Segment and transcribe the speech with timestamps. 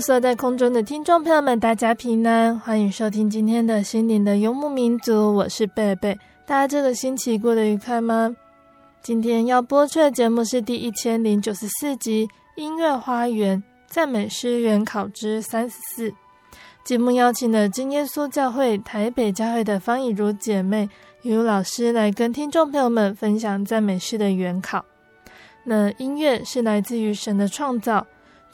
[0.00, 6.16] 坐在空中的听众朋友们，大家平安，欢迎收听今天的心灵的游牧民族，我是贝贝。
[6.44, 8.34] 大家这个星期过得愉快吗？
[9.02, 16.10] 今天要播出的节目是第一千零九十四集《音乐花园赞美诗原考之三十四》。
[16.84, 20.88] 节目邀请了真耶稣教会台北教会的方以如姐妹、
[21.22, 24.84] 以如老师来跟听众朋友们分享赞美诗的原考。
[25.64, 28.06] 那音乐是来自于神的创造。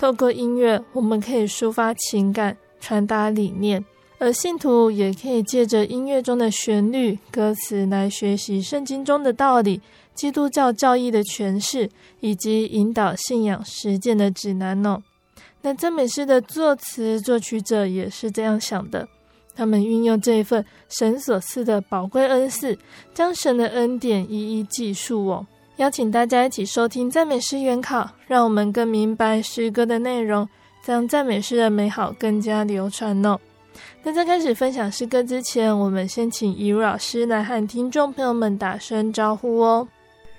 [0.02, 3.84] 透过音乐，我们可以抒发情感、传达理念，
[4.18, 9.80] 而信徒也可以借着音乐中的旋律、歌词来学习圣经中的道理、
[10.12, 15.00] 基督教教义的诠释，以及引导信仰实践的指南哦。
[15.60, 19.06] 那赞美诗的作词作曲者也是这样想的，
[19.54, 22.76] 他们运用这一份神所赐的宝贵恩赐，
[23.14, 25.46] 将神的恩典一一记述哦。
[25.76, 30.48] 邀请大家一起收听赞美诗原考，让我们更明白诗歌的内容，
[30.82, 33.38] 将赞美诗的美好更加流传哦。
[34.02, 39.88] 那在开始分享诗歌之前，我们先请以如老师来和听众朋友们打声招呼哦。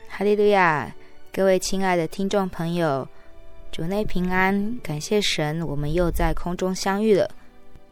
[0.07, 0.93] 哈利路亚，
[1.33, 3.07] 各位亲爱的听众朋友，
[3.71, 7.27] 主内平安，感谢神，我们又在空中相遇了。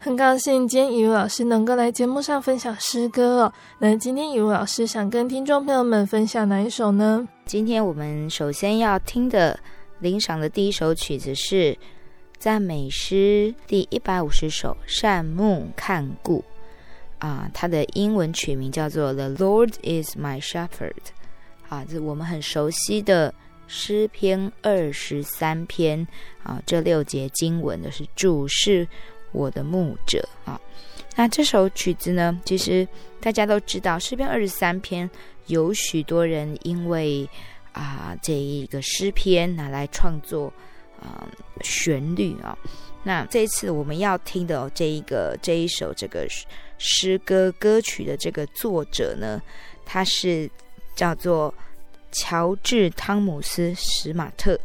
[0.04, 3.52] 很高兴今天以如老师能够来节目上分享诗歌哦。
[3.78, 7.28] 那今天以如老师想跟听众朋友们分享哪一首呢？
[7.46, 9.56] 今天我们首先要听的、
[10.00, 11.78] 领赏的第一首曲子是
[12.36, 16.44] 赞美诗第一百五十首《善牧看顾》
[17.24, 20.66] 啊，它的英文曲名叫做《The Lord Is My Shepherd》
[21.68, 23.32] 啊，这我们很熟悉的
[23.68, 26.04] 诗篇二十三篇
[26.42, 28.88] 啊，这六节经文的是主是
[29.32, 30.60] 我的牧者啊，
[31.16, 32.86] 那这首曲子呢，其实
[33.20, 35.08] 大家都知道，诗篇二十三篇
[35.46, 37.28] 有许多人因为
[37.72, 40.52] 啊这一个诗篇拿来创作
[41.00, 41.26] 啊
[41.62, 42.56] 旋律啊。
[43.02, 46.26] 那这一次我们要听的这一个这一首这个
[46.78, 49.42] 诗歌歌曲的这个作者呢，
[49.84, 50.48] 他是
[50.94, 51.52] 叫做
[52.12, 54.58] 乔治汤姆斯史马特。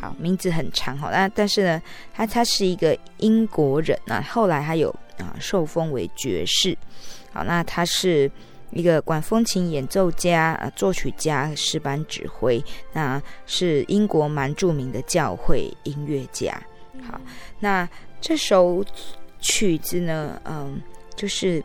[0.00, 1.82] 好，名字很长哈，那但是呢，
[2.14, 6.76] 他他是一个英国人啊，后来他有啊受封为爵士。
[7.32, 8.30] 好，那他是
[8.70, 16.54] 一个管风琴演奏家、啊、作曲家、诗班指挥，那是英国蛮著名的教会音乐家。
[17.04, 17.20] 好，
[17.58, 17.88] 那
[18.20, 18.84] 这首
[19.40, 20.80] 曲子呢，嗯，
[21.16, 21.60] 就是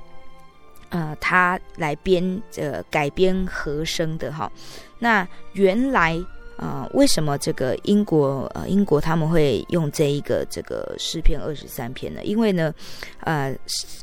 [0.90, 4.52] 呃，他来编呃改编和声的哈。
[4.98, 6.20] 那原来。
[6.64, 12.22] 啊、为什么这个英国呃英国他们会用这一个这个诗篇二十三篇呢？
[12.24, 12.74] 因为呢，
[13.20, 13.54] 呃、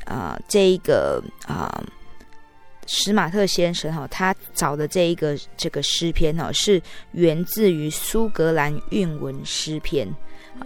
[0.04, 1.84] 呃、这一个啊、呃、
[2.87, 6.82] 史马特先生哈，他找的这一个这个诗篇哈，是
[7.12, 10.06] 源自于苏格兰韵文诗篇，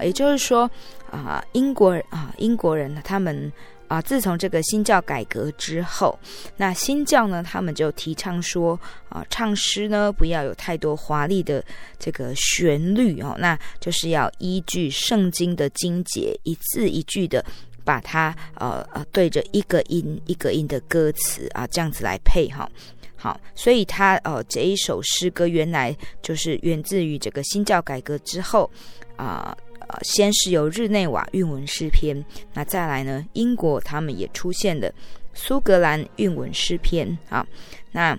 [0.00, 0.68] 也就是说
[1.12, 3.52] 啊、英国啊、英国人他们。
[3.86, 6.18] 啊，自从这个新教改革之后，
[6.56, 8.78] 那新教呢，他们就提倡说
[9.08, 11.62] 啊，唱诗呢不要有太多华丽的
[11.98, 17.44] 这个旋律哦，那就是要依据圣经的经节，一字一句的
[17.84, 22.68] 把它呃呃对着一个音一个音的歌词啊，这样子来配哈。
[23.16, 28.70] 好，所以他呃这一首诗歌原来就是源自于这个新教改革之后
[29.16, 29.56] 啊。
[30.02, 34.92] 先是由日内瓦韵文诗篇，那再来呢，英国他们也出现了
[35.32, 37.46] 苏格兰韵文诗篇啊。
[37.92, 38.18] 那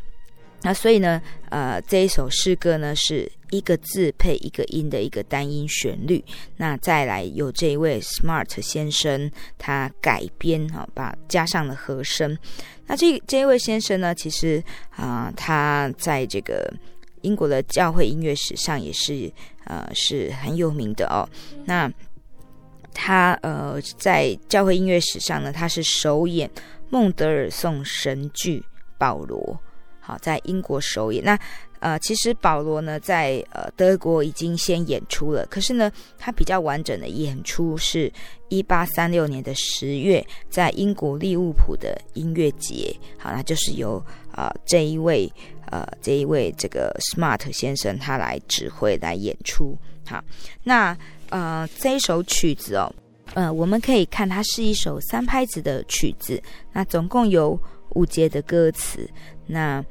[0.61, 6.23] 那所以呢，呃，这一首诗歌呢是一个字配一个音的一个单音旋律。
[6.57, 9.29] 那再来有这一位 Smart 先生，
[9.59, 12.35] 他改编啊，把加上了和声。
[12.87, 14.63] 那这这一位先生呢，其实
[14.95, 16.73] 啊、他在这个
[17.25, 19.31] 英国的教会音乐史上也是
[19.65, 21.27] 呃是很有名的哦。
[21.65, 21.91] 那
[22.93, 26.49] 他呃在教会音乐史上呢，他是首演
[26.89, 28.59] 孟德尔颂神剧
[28.97, 29.39] 《保罗》。
[29.99, 31.23] 好，在英国首演。
[31.23, 31.35] 那
[31.79, 38.11] 呃，其实保罗呢，在呃德国已经先演出了，可是呢，他比较完整的演出是
[38.49, 42.95] 一八三六年的十月，在英国利物浦的音乐节。
[43.17, 43.97] 好，那就是由
[44.31, 45.31] 啊、呃、这一位
[45.71, 49.77] 呃这一位这个 Smart 先生他来指挥来演出。
[50.05, 50.23] 好，
[50.63, 50.97] 那
[51.29, 52.93] 呃这一首曲子哦，
[53.33, 56.41] 呃我们可以看它是一首三拍子的曲子，
[56.71, 57.59] 那总共有
[57.91, 59.09] 五节的歌词。
[59.47, 59.83] 那，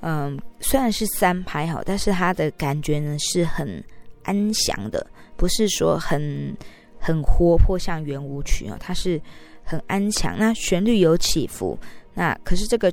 [0.00, 3.82] 嗯，虽然是三拍哈，但是它的感觉呢是很
[4.22, 5.06] 安详的，
[5.36, 6.56] 不是说很
[6.98, 9.20] 很活泼像圆舞曲哦，它是
[9.64, 10.36] 很安详。
[10.38, 11.78] 那旋律有起伏，
[12.14, 12.92] 那可是这个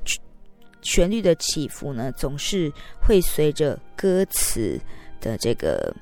[0.84, 2.72] 旋律的起伏呢，总是
[3.02, 4.80] 会随着歌词
[5.20, 5.94] 的这个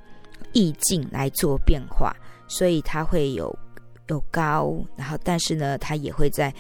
[0.54, 2.16] 意境来做变化，
[2.48, 3.58] 所以它会有
[4.08, 6.54] 有高，然后但是呢，它也会在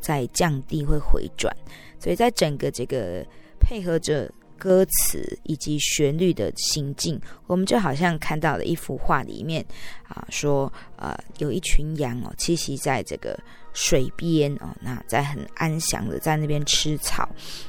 [0.00, 1.54] 在降低，会回转。
[1.98, 3.24] 所以在整个这个
[3.60, 4.30] 配合着
[4.60, 9.64] 歌词以及旋律的行进，我们就好像看到了一幅画里面
[10.06, 13.36] 啊，说呃有一群羊哦栖息在这个
[13.72, 17.28] 水边哦，那在很安详的在那边吃草。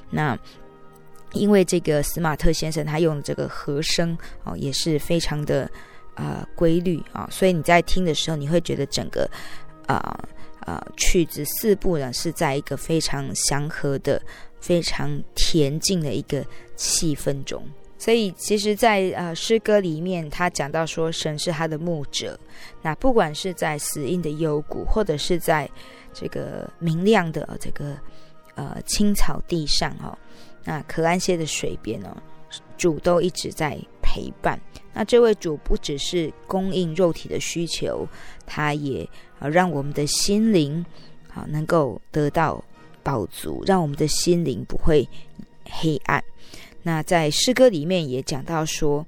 [0.10, 0.38] 那
[1.32, 5.68] 因为这个斯马特先生他用的这个和声哦也是非常的
[6.16, 9.28] 呃规律啊，所以你在听的时候你会觉得整个
[9.88, 9.98] 啊。
[9.98, 10.30] 呃
[10.68, 14.22] 呃，曲子四部呢是在一个非常祥和的、
[14.62, 16.46] 非常恬静的一个
[16.78, 17.62] 气氛中，
[17.98, 22.40] 所以其实在，呃诗歌里面，他讲到说神是他的牧者，
[22.82, 25.70] 那不管是在死荫的幽谷，或者是在
[26.14, 27.98] 这个明亮的这个
[28.56, 30.18] 呃青草地上哦，
[30.64, 32.16] 那可安歇的水边哦，
[32.78, 34.58] 主都一直在陪伴。
[34.94, 38.08] 那这位主不只是供应肉体的需求，
[38.46, 39.10] 他也。
[39.42, 40.86] 啊，让我们的心灵
[41.34, 42.64] 啊能够得到
[43.04, 45.08] 饱足，让我们的心灵不会
[45.70, 46.24] 黑暗。
[46.84, 49.06] 那在诗歌里面也讲到说，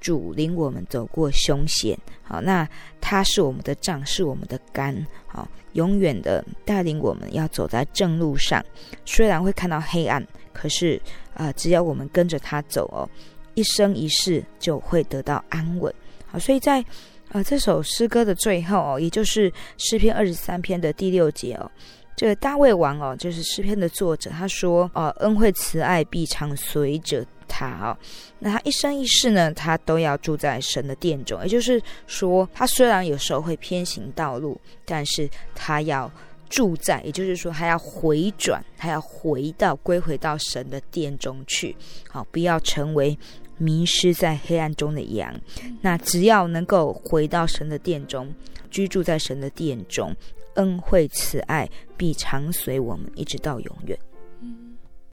[0.00, 2.68] 主领我们走过凶险，好，那
[3.00, 8.64] 他是我们的杖，是我们的杆，好，永远的带领我们要走在正路上。
[9.04, 11.00] 虽然会看到黑暗，可是
[11.34, 13.08] 啊，只要我们跟着他走哦，
[13.54, 15.92] 一生一世就会得到安稳。
[16.26, 16.84] 好，所以在。
[17.30, 21.68] 啊、呃，这首诗歌的最后哦，也就是诗篇二十三篇的第六节哦，
[22.16, 27.96] 这个大卫王哦，就是诗篇的作者，他说哦，恩惠慈爱必常随着他哦，
[28.38, 31.40] 那他一生一世呢，他都要住在神的殿中。
[31.42, 36.10] 也就是说，他虽然有时候会偏行道路，但是他要
[36.48, 41.76] 住在，也就是说，他要回转，他要回到归回到神的殿中去，
[42.08, 43.16] 好，不要成为。
[43.58, 45.34] 迷失在黑暗中的羊，
[45.80, 48.30] 那只要能够回到神的殿中，
[48.70, 50.14] 居住在神的殿中，
[50.56, 51.66] 恩惠慈爱
[51.96, 53.98] 必常随我们，一直到永远。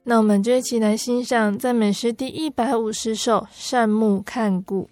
[0.02, 4.82] 那我们这一期来欣赏赞美诗第一百五十首《善目看顾》。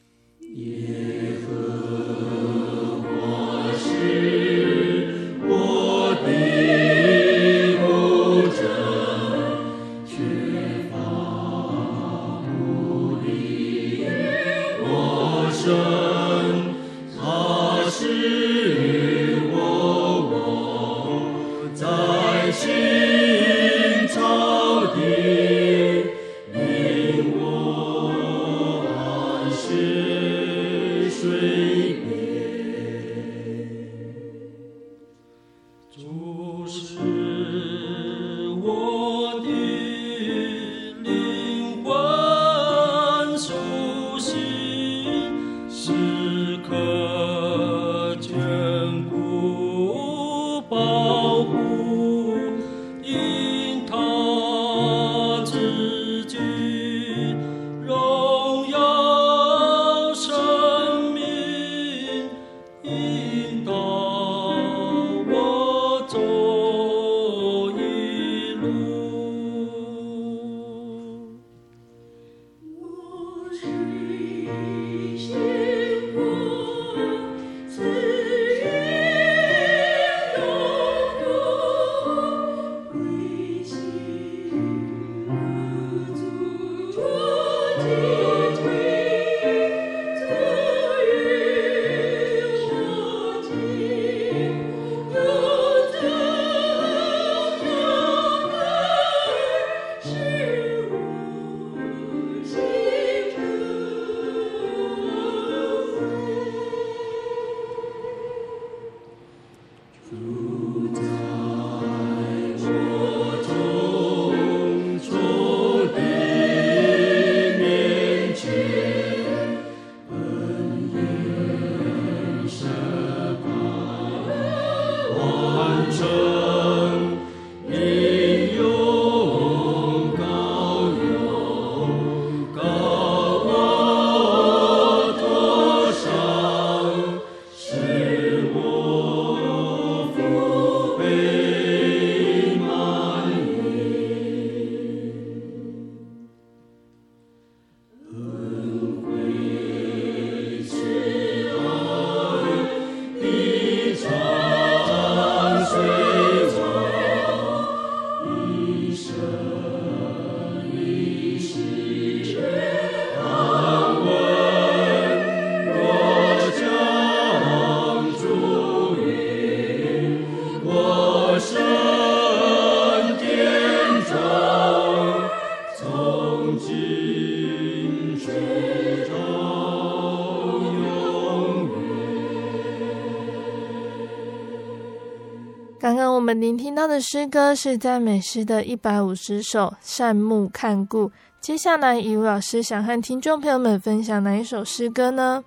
[186.73, 191.13] 听到的诗歌是赞美诗的一百五十首，善目看顾。
[191.39, 195.45] 接下来，以如老师想和听众朋友们分享哪一首诗歌呢？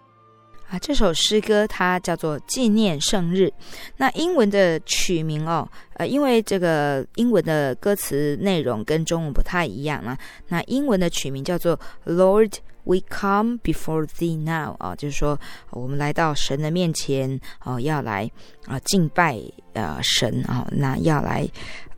[0.70, 3.52] 啊，这首诗歌它叫做纪念圣日。
[3.98, 10.16] 那英文的曲名哦，呃，因为这个英文的歌词内容跟中文不太一样啊。
[10.50, 12.52] 那英文的曲名叫做 Lord。
[12.86, 15.40] We come before thee now 啊，就是说
[15.72, 18.32] 我们来到神的面前哦，要来
[18.66, 19.40] 啊敬拜
[19.74, 21.48] 呃神啊，那要来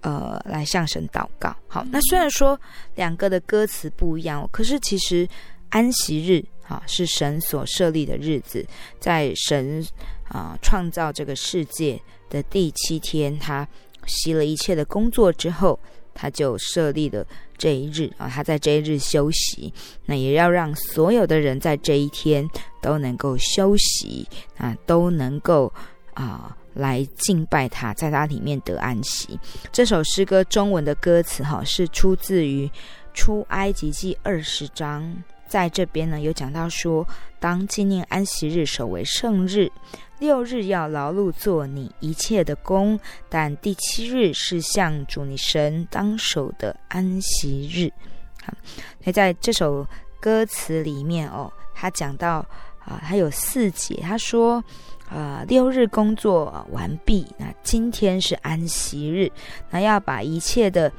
[0.02, 1.56] 呃来向神祷告。
[1.68, 2.60] 好，那虽然说
[2.96, 5.28] 两个的歌词不一样，可是其实
[5.70, 8.66] 安息日啊是神所设立的日子，
[9.00, 9.86] 在神
[10.30, 13.68] 啊创造这个世界的第七天，他
[14.06, 15.78] 息了一切的工作之后，
[16.18, 17.24] 他就设立了。
[17.56, 19.74] 这一日啊，他在这一日休息，
[20.06, 22.48] 那也要让所有的人在这一天
[22.82, 25.72] 都能够休息啊，都能够
[26.14, 29.40] 啊来敬拜他，在他里面得安息。
[29.72, 32.70] 这首诗歌中文的歌词哈、是出自于
[33.14, 37.08] 出埃及记二十章，在这边呢有讲到说，
[37.40, 39.72] 当纪念安息日，守为圣日。
[40.20, 47.92] 六日要劳碌做你一切的工，但第七日是向主你神当守的安息日。
[48.44, 48.54] 好，
[49.04, 49.86] 所以在这首
[50.20, 52.46] 歌词里面哦，他讲到
[52.80, 54.64] 啊，他有四节，他说
[55.10, 59.32] 啊，六日工作完毕，那今天是安息日，
[59.70, 60.92] 那要把一切的。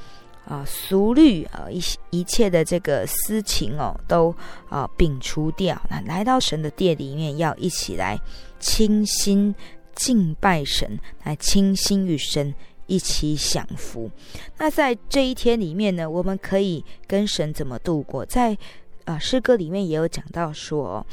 [0.48, 4.34] 啊，俗虑啊，一一切的这个私情哦，都
[4.70, 5.78] 啊摒除掉。
[5.90, 8.18] 那来到神的殿里面，要一起来
[8.58, 9.54] 倾心
[9.94, 12.54] 敬拜神，来倾心与神
[12.86, 14.10] 一起享福。
[14.56, 18.24] 那在这一天里面呢，我们可以跟神怎么度过？
[18.24, 18.56] 在
[19.04, 21.06] 啊诗歌里面也有讲到说，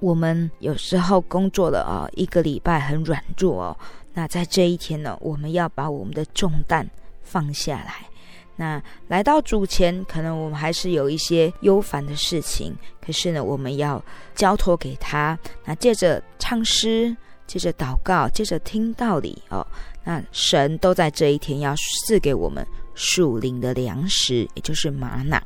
[0.00, 3.76] 我们有时候工作了啊一个礼拜很软弱哦，
[4.14, 6.88] 那在这一天呢，我们要把我们的重担
[7.22, 8.11] 放下来。
[8.56, 14.02] 那来到主前，可能我们还是有一些忧烦的事情，可是呢，我们要
[14.34, 15.38] 交托给他。
[15.64, 17.16] 那借着唱诗，
[17.46, 19.66] 借着祷告，借着听道理哦，
[20.04, 21.74] 那神都在这一天要
[22.06, 25.42] 赐给我们属灵的粮食，也就是吗哪。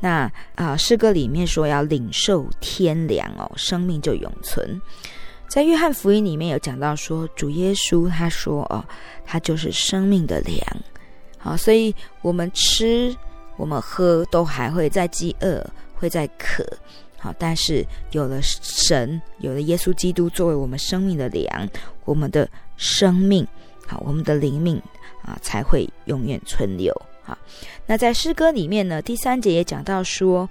[0.00, 4.80] 那啊，诗歌里面说要领受天粮哦，生命就永存。
[5.48, 8.82] 在约翰福音里面有讲到说，主耶稣他说哦，
[9.24, 10.58] 他就是生命的粮。
[11.42, 13.14] 好，所以我们吃，
[13.56, 15.60] 我们喝，都还会再饥饿，
[15.96, 16.64] 会再渴。
[17.18, 21.68] 好，但是有了神，有了耶稣基督作为我们生命的粮，
[22.04, 23.46] 我们的生命，
[23.86, 24.80] 好，我们的灵命
[25.24, 26.94] 啊，才会永远存留。
[27.22, 27.36] 好，
[27.86, 30.48] 那在诗歌里面呢，第三节也讲到说，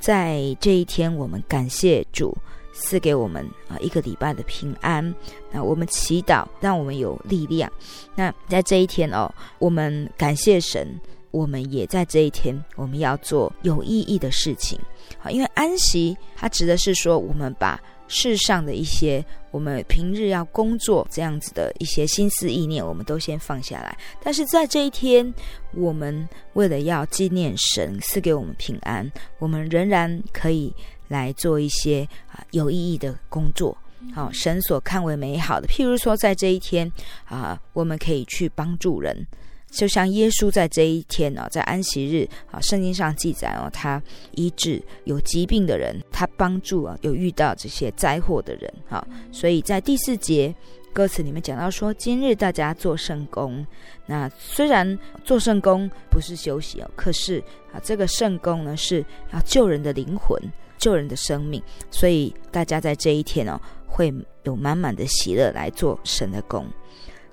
[0.00, 2.36] 在这一天，我们感谢主。
[2.72, 5.14] 赐给我们啊一个礼拜的平安，
[5.50, 7.70] 那我们祈祷，让我们有力量。
[8.14, 10.98] 那在这一天哦，我们感谢神，
[11.30, 14.78] 我们也在这一天，我们要做有意义的事情。
[15.18, 23.96] 好，因为安息它指的是说，我们把世上的一些我们平日要工作这样子的一些心思意念，我们都先放下来。
[24.22, 25.32] 但是在这一天，
[25.74, 30.74] 我们为了要纪念神赐给我们平安，我们仍然可以。
[31.12, 33.76] 来做一些啊有意义的工作，
[34.12, 35.68] 好、哦，神所看为美好的。
[35.68, 36.90] 譬如说，在这一天
[37.26, 39.24] 啊，我们可以去帮助人，
[39.70, 44.02] 就像耶稣在这一天呢、哦，在安息日啊，圣经上记载哦，他
[44.32, 50.52] 医治有疾病的人，他帮助啊有遇到这些灾祸的人，好、哦，所以在第四节
[50.92, 53.64] 歌词里面讲到说，今日大家做圣工。
[54.04, 57.38] 那虽然做圣工不是休息哦，可是
[57.72, 60.36] 啊，这个圣工呢是要救人的灵魂。
[60.82, 61.62] 救人的生命，
[61.92, 64.12] 所以大家在这一天哦，会
[64.42, 66.66] 有满满的喜乐来做神的工。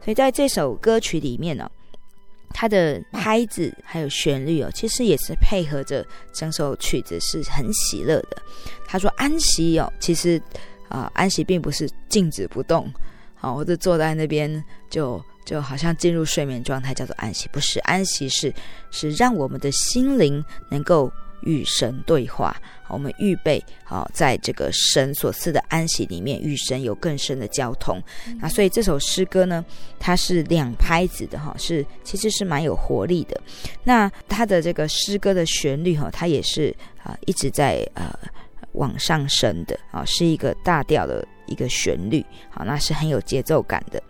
[0.06, 1.72] 所以在这首歌曲里面呢、哦，
[2.54, 8.38] 它的拍子还有旋律哦，其实也是配合着整首曲子，是很喜乐的。
[8.86, 10.40] 他说安息哦，其实
[10.88, 12.88] 啊、安息并不是静止不动，
[13.34, 17.50] 好，或者坐在那边就就好像进入睡眠状态，叫做安息。
[17.52, 18.54] 不是，安息是
[18.92, 21.12] 是让我们的心灵能够。
[21.44, 22.54] 与神对话，
[22.90, 28.02] 我们预备好，在这个神所赐的安息里面，与神有更深的交通。
[28.40, 29.64] 那所以这首诗歌呢，
[30.00, 33.40] 它是两拍子的哈，是其实是蛮有活力的。
[33.84, 38.14] 那它的这个诗歌的旋律哈，它也是啊一直在呃
[38.74, 44.02] 往上升的啊，是一个大调的一个旋律，好，那是很有节奏感的。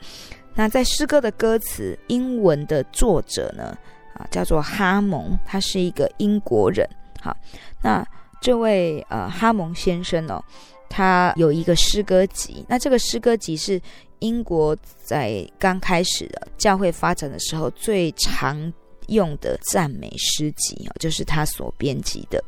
[0.56, 3.78] 那在诗歌的歌词，英文的作者呢
[4.14, 6.88] 啊叫做哈蒙，他是一个英国人。
[7.22, 7.36] 好，
[7.82, 8.06] 那
[8.42, 10.44] 这位呃哈蒙先生哦，
[10.90, 12.66] 他有一个诗歌集。
[12.68, 13.82] 那这个诗歌集是
[14.20, 18.72] 英国在刚开始的教会发展的时候最常
[19.08, 22.44] 用的赞美诗集啊，就是他所编辑的。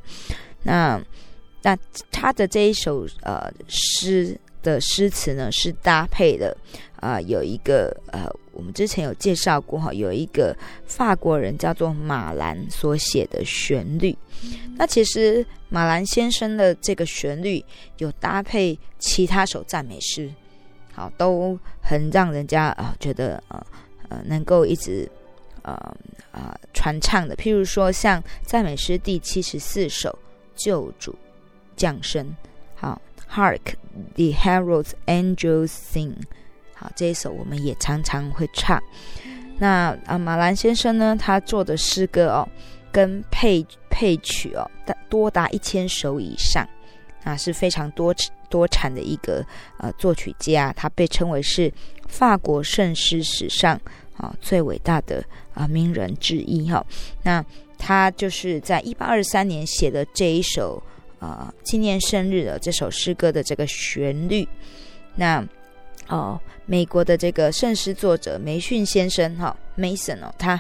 [0.64, 1.02] 那
[1.62, 1.78] 那
[2.12, 6.56] 他的这一首呃诗的诗词呢，是搭配的
[6.98, 10.56] 啊、有一个呃，我们之前有介绍过哈，有一个
[10.86, 14.16] 法国人叫做马兰所写的旋律。
[14.78, 17.64] 那其实马兰先生的这个旋律
[17.98, 20.32] 有搭配其他首赞美诗，
[20.94, 23.66] 好，都很让人家啊、觉得呃
[24.10, 25.10] 呃能够一直
[25.64, 25.74] 呃、
[26.32, 27.36] 呃、传唱的。
[27.36, 30.16] 譬如说像赞美诗第七十四首
[30.56, 31.16] 救主
[31.76, 32.36] 降生，
[32.76, 33.02] 好。
[33.34, 33.76] Hark,
[34.16, 36.16] the heralds angels sing。
[36.76, 38.78] 好，这一首我们也常常会唱。
[39.58, 42.50] 那啊，马兰先生呢，他做的诗歌哦，
[42.92, 44.70] 跟配配曲哦，
[45.10, 46.68] 多达一千首以上，
[47.24, 48.14] 啊，是非常多
[48.50, 49.46] 多产的一个
[49.78, 50.74] 呃作曲家。
[50.74, 51.72] 他被称为是
[52.08, 53.80] 法国圣诗史上
[54.18, 55.24] 啊最伟大的
[55.54, 56.86] 啊名人之一哈。
[57.24, 57.44] 那
[57.78, 60.82] 他就是在一八二三年写的这一首。
[61.22, 64.44] 啊，纪念生日的这首诗歌的这个旋律，
[65.14, 65.48] 那
[66.08, 70.60] 哦，美国的这个圣诗作者梅逊先生哈，Mason 哦，他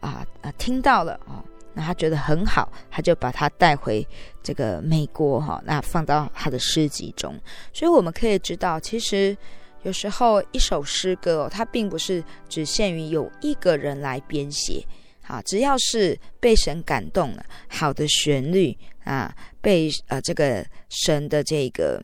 [0.00, 4.06] 啊啊听到了啊，那他觉得很好，他就把它带回
[4.42, 7.38] 这个美国哈，那放到他的诗集中。
[7.72, 9.36] 所以我们可以知道，其实
[9.82, 14.84] 有时候一首诗歌哦，它并不是只限于有一个人来编写。
[15.26, 22.02] 啊，只要是被神感动了，好的旋律啊，被呃这个神的这个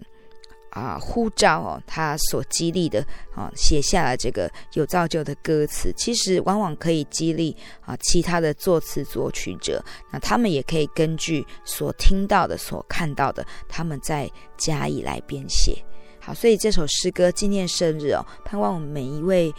[0.74, 3.00] 啊呼召哦，他所激励的
[3.34, 15.82] 啊，写下了这个有造就的歌词，其实往往可以激励啊其他的作词作曲者，那他们也可以根据所听到的、所看到的，他们再加以来编写。
[16.20, 19.54] 好，所以这首诗歌纪念生日哦，盼望我们每一位。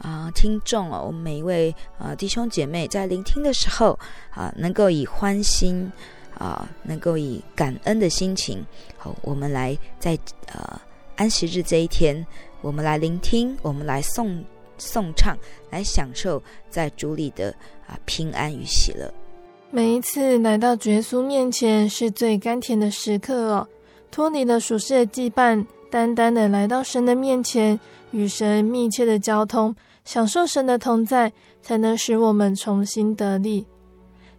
[0.00, 3.98] 啊、听众哦，我们每一位啊、弟兄姐妹在聆听的时候
[4.30, 5.90] 啊、能够以欢心
[6.38, 8.64] 啊、能够以感恩的心情，
[8.96, 10.80] 好，我们来在呃
[11.16, 12.24] 安息日这一天，
[12.60, 14.44] 我们来聆听，我们来颂
[14.78, 15.36] 颂唱，
[15.68, 17.52] 来享受在主里的
[17.88, 19.12] 啊、平安与喜乐。
[19.70, 23.68] 每一次来到耶稣面前，是最甘甜的时刻哦，
[24.10, 27.78] 脱离了属世的羁绊，单单的来到神的面前，
[28.12, 29.74] 与神密切的交通。
[30.04, 33.66] 享受神的同在，才能使我们重新得力。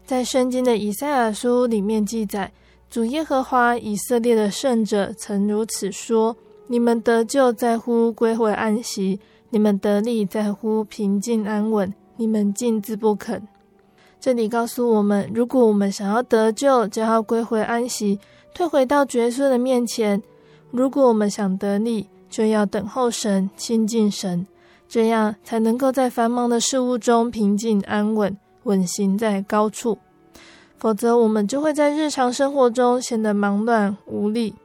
[0.09, 2.51] 在圣经的以赛亚书里面记载，
[2.89, 9.19] 主耶和华以色列的圣者曾如此说：“你们得救在乎归回安息，
[9.51, 13.47] 你们得力在乎平静安稳，你们竟自不肯。”
[14.19, 18.19] 这里告诉我们，如果我们想要得救，就要归回安息，
[18.55, 20.19] 退回到耶稣的面前；
[20.71, 24.47] 如果我们想得力，就要等候神，亲近神。
[24.87, 29.97] 这样才能够在繁忙的事物中平静安稳，稳行在高处。
[30.77, 34.55] 否则，我们就会在日常生活中显得忙乱无力。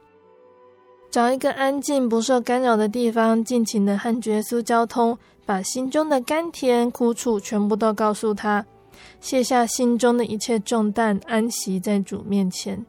[1.10, 8.64] 找一个安静、不受干扰的地方，尽情的和耶稣交通，把心中的甘甜苦楚全部都告诉他，
[9.20, 12.84] 卸下心中的一切重担，安息在主面前。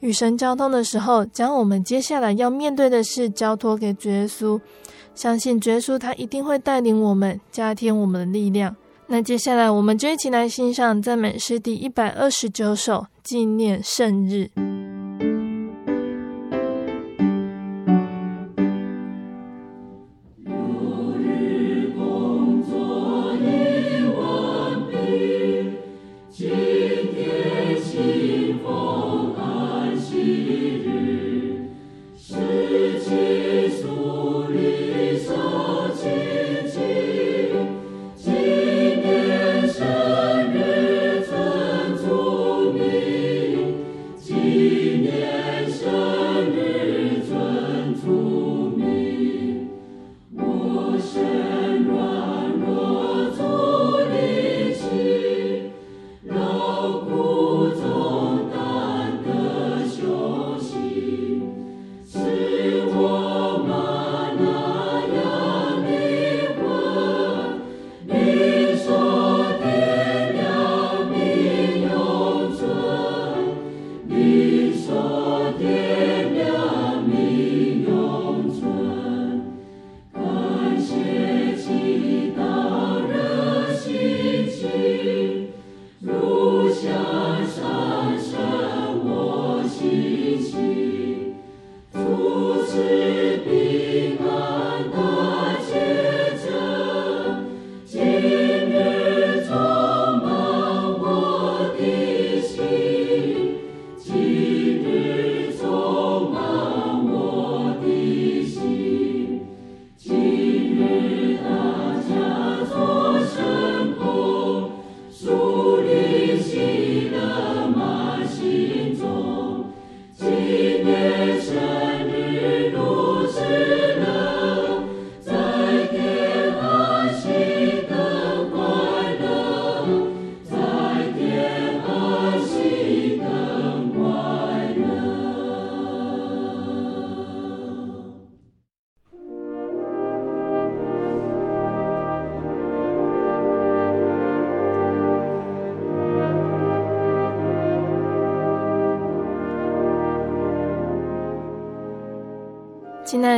[0.00, 4.60] 与神交通的时候，将我们接下来要面对的事交托给耶稣。
[5.14, 8.76] 相信耶稣，他一定会带领我们，加添我们的力量。
[9.06, 14.50] 那接下来，我们就一起来欣赏赞美诗第一百二十九首《纪念圣日》。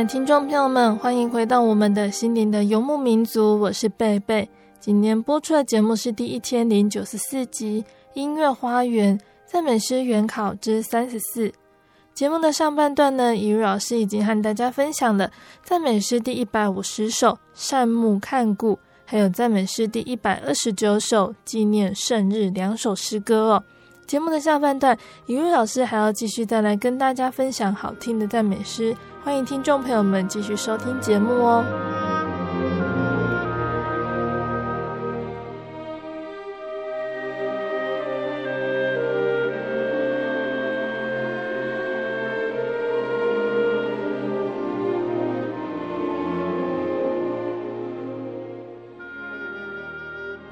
[0.07, 4.49] 听众朋友们，欢迎回到我们的心灵的游牧民族，我是贝贝。
[4.79, 11.49] 今天播出的节目是第一千零九十四集《音乐花园赞美诗原考之三十四》。
[12.13, 15.29] 节目的上半段呢，怡如老师已经和大家分享了
[15.61, 23.63] 赞美诗第一百五十首《善目看顾》，还有赞美诗第一百二十九首《纪念圣日》两首诗歌哦。
[24.07, 28.95] 节目的下半段，怡如老师还要继续再来跟大家分享好听的赞美诗，
[29.27, 31.61] 欢迎听众朋友们继续收听节目哦。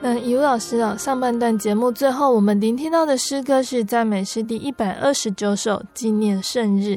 [0.01, 6.89] 那怡如老师啊，上半段节目最后我们聆听到的诗歌是赞美诗第一百二十九首《纪念圣日》。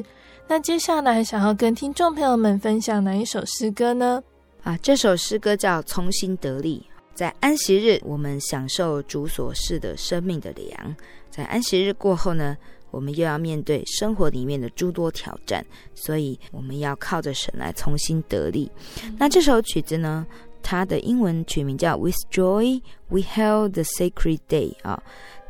[0.51, 4.19] 那接下来想要跟听众朋友们分享哪一首诗歌呢？
[4.63, 6.83] 啊，这首诗歌叫《从心得力》。
[7.13, 10.91] 在安息日，我们享受主所示的生命的粮；
[11.29, 12.57] 在安息日过后呢，
[12.89, 18.71] 我们又要面对生活里面的诸多挑战，所以我们要靠着神来从心得力。
[19.19, 20.25] 那这首曲子呢？
[20.63, 24.99] 它的英文曲名叫《With Joy We Hail the Sacred Day》啊，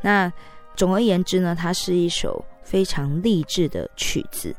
[0.02, 0.30] 那
[0.76, 4.54] 总而言之呢，它是一首非常励志的曲子。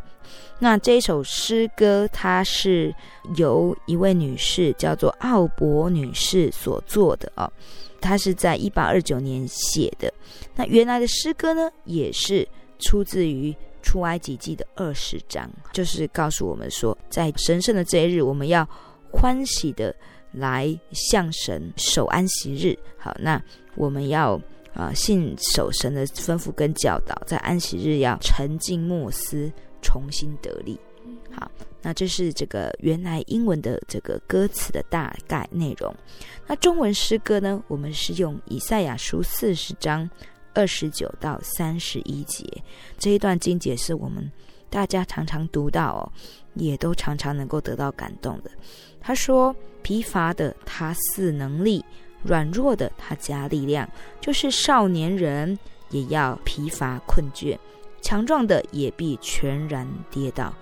[0.61, 2.93] 那这一首诗歌，它是
[3.35, 7.51] 由一位女士叫做奥伯女士所作的啊，
[7.99, 10.13] 她是在一八二九年写的。
[10.55, 12.47] 那原来的诗歌呢，也是
[12.77, 18.65] 出自于出埃及记的二十章，就是告诉我们说，在神圣的这一日，我们要
[19.11, 19.93] 欢喜的。
[20.33, 23.43] 来向神守安息日，好，那
[23.75, 24.39] 我们要
[24.73, 30.79] 啊、信守神的吩咐跟教导，在安息日要沉静默思，从心得力。
[31.31, 31.49] 好，
[31.81, 35.93] 那这是这个原来英文的这个歌词的大概内容。
[36.47, 40.09] 那中文诗歌呢，我们是用以赛亚书四十章
[40.53, 42.45] 二十九到三十一节
[42.97, 44.31] 这一段经节，是我们
[44.69, 46.01] 大家常常读到哦，
[46.55, 48.51] 也都常常能够得到感动的。
[48.99, 49.55] 他说。
[49.83, 51.83] 疲乏的他赐能力，
[52.21, 53.89] 软弱的他加力量。
[54.19, 55.57] 就是少年人
[55.89, 57.57] 也要疲乏困倦，
[58.01, 60.53] 强壮的也必全然跌倒。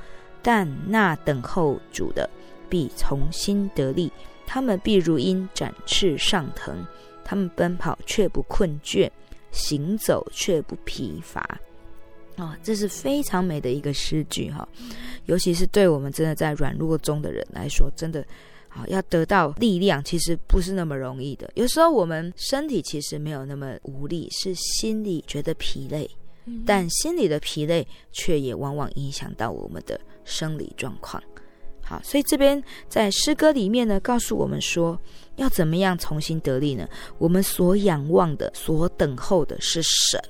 [0.42, 2.30] 但那等候主的
[2.70, 4.12] 必重新得力，
[4.46, 6.86] 他们必如鹰展翅上腾，
[7.24, 9.10] 他们奔跑却不困倦，
[9.52, 11.42] 行走却不疲乏。
[12.36, 14.68] 啊、哦，这是非常美的一个诗句哈，
[15.26, 18.26] 尤其是对我们真的在软弱中的人来说，真的。
[18.72, 21.50] 好，要得到力量，其实不是那么容易的。
[21.56, 26.08] 有时候我们身体其实没有那么无力，是心里觉得疲累，
[26.66, 31.22] 但心里的疲累却也往往影响到我们的生理状况。
[31.82, 35.00] 好，所以这边在诗歌里面呢，告诉我们说，
[35.38, 36.88] 要怎么样重新得力呢？
[37.18, 40.22] 我们所仰望的、所等候的是神。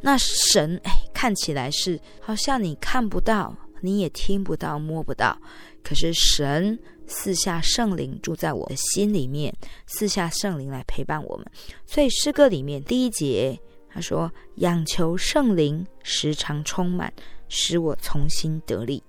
[0.00, 5.38] 那神，哎，看起来是好像你看不到，你也听不到、摸不到，
[5.82, 6.78] 可是神。
[7.10, 9.50] 四下圣灵住在我的心里面，
[9.86, 11.46] 四下圣灵来陪伴我们。
[11.86, 13.58] 所以诗歌里面第一节
[13.90, 17.12] 他说：“仰求圣灵时常充满，
[17.48, 19.02] 使我重新得力。”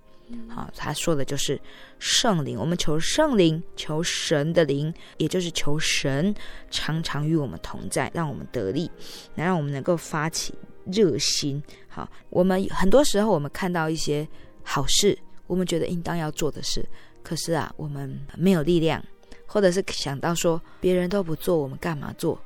[0.47, 1.59] 好，他说的就是
[1.97, 2.57] 圣灵。
[2.57, 6.33] 我们求圣灵，求神的灵，也就是求神
[6.69, 8.91] 常常与我们同在，让我们得力，
[9.33, 10.53] 来让我们能够发起
[10.85, 11.61] 热心。
[11.87, 14.27] 好，我们很多时候我们看到一些
[14.63, 16.87] 好事，我们觉得应当要做的事。
[17.23, 19.03] 可是啊，我们没有力量，
[19.47, 22.39] 或者是想到说别人都不做，我们干嘛做？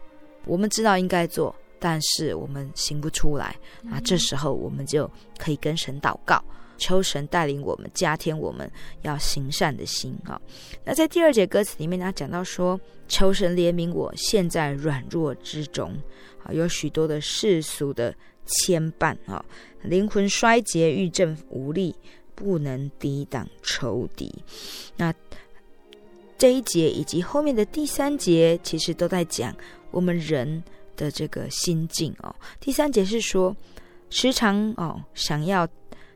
[0.45, 3.53] 我们知道应该做，但是我们行不出来
[3.91, 3.99] 啊。
[4.05, 6.41] 这时候我们就可以跟神祷告，
[6.77, 10.39] 求神带领我们，加添我们要行善的心啊。
[10.85, 15.93] 那在第二节歌词里面，他讲到说，求神怜悯我，现在软弱之中
[16.45, 18.15] 啊，有许多的世俗的
[18.45, 19.43] 牵绊啊，
[19.81, 21.93] 灵魂衰竭，郁症无力。
[22.35, 24.33] 不能抵挡仇敌。
[24.97, 25.13] 那
[26.35, 29.55] 这一节以及后面的第三节，其实都在讲
[29.91, 30.63] 我们人
[30.95, 32.33] 的这个心境哦。
[32.59, 33.55] 第三节是说，
[34.09, 35.67] 时常哦想要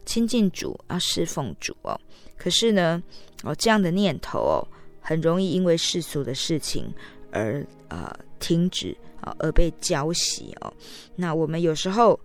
[0.06, 2.00] 亲近主，要侍奉主哦，
[2.38, 3.02] 可是呢，
[3.44, 4.66] 哦这样的念头哦，
[5.02, 6.94] 很容易因为世俗的事情
[7.32, 10.74] 而呃停止啊，而被浇熄哦。
[11.16, 12.20] 那我们有时候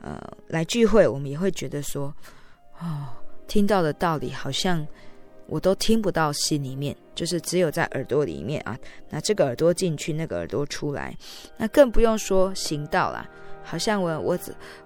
[0.00, 2.14] 呃来聚会，我们也会觉得说，
[2.78, 3.08] 哦。
[3.48, 4.86] 听到的道理好像
[5.52, 8.74] 我都听不到心里面，就是只有在耳朵里面啊。
[9.10, 11.14] 那这个耳朵进去，那个耳朵出来，
[11.58, 13.28] 那更不用说行道了。
[13.62, 14.38] 好像我我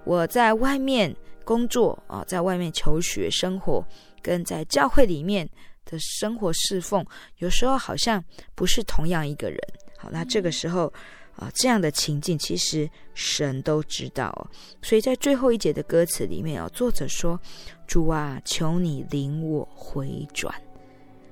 [0.02, 3.86] 我在外面工作啊，在外面求学生活，
[4.20, 5.48] 跟在教会里面
[5.84, 8.22] 的生活侍奉，有时候好像
[8.56, 9.58] 不是同样一个人。
[9.96, 10.92] 好，那这个时候
[11.36, 14.48] 啊，这样的情境其实神都知道哦。
[14.82, 17.38] 所以在最后一节的歌词里面哦，作者说
[17.86, 20.54] ：“主啊，求你领我回转。”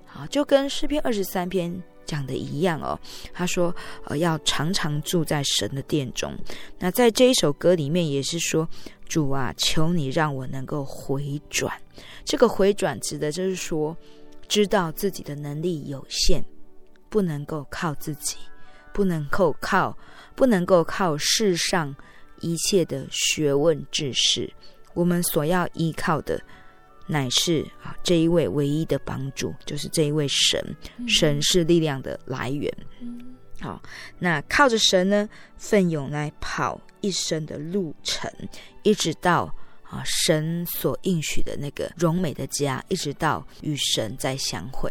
[0.04, 2.98] 好，就跟诗篇二十三篇讲的一样哦。
[3.32, 6.32] 他说：“呃，要常常住在神的殿中。”
[6.78, 8.68] 那在这一首歌里面也是说
[9.08, 11.74] ：“主啊，求你让我能够回转。”
[12.24, 13.96] 这个回转指的就是说，
[14.46, 16.44] 知道自己的能力有限，
[17.08, 18.36] 不能够靠自己，
[18.94, 19.98] 不能够靠，
[20.34, 21.94] 不能够靠世上
[22.40, 24.50] 一切的学问知识。
[24.94, 26.40] 我们所要依靠的。
[27.06, 30.58] 乃是啊，这一位唯一的帮助，就是这一位神。
[31.06, 32.72] 神是力量的来源。
[33.60, 33.82] 好，
[34.18, 35.28] 那靠着神呢，
[35.58, 38.32] 奋勇来跑一生的路程，
[38.82, 44.90] 一直到啊，神所应许的那个荣美的家，一直到与神再相会。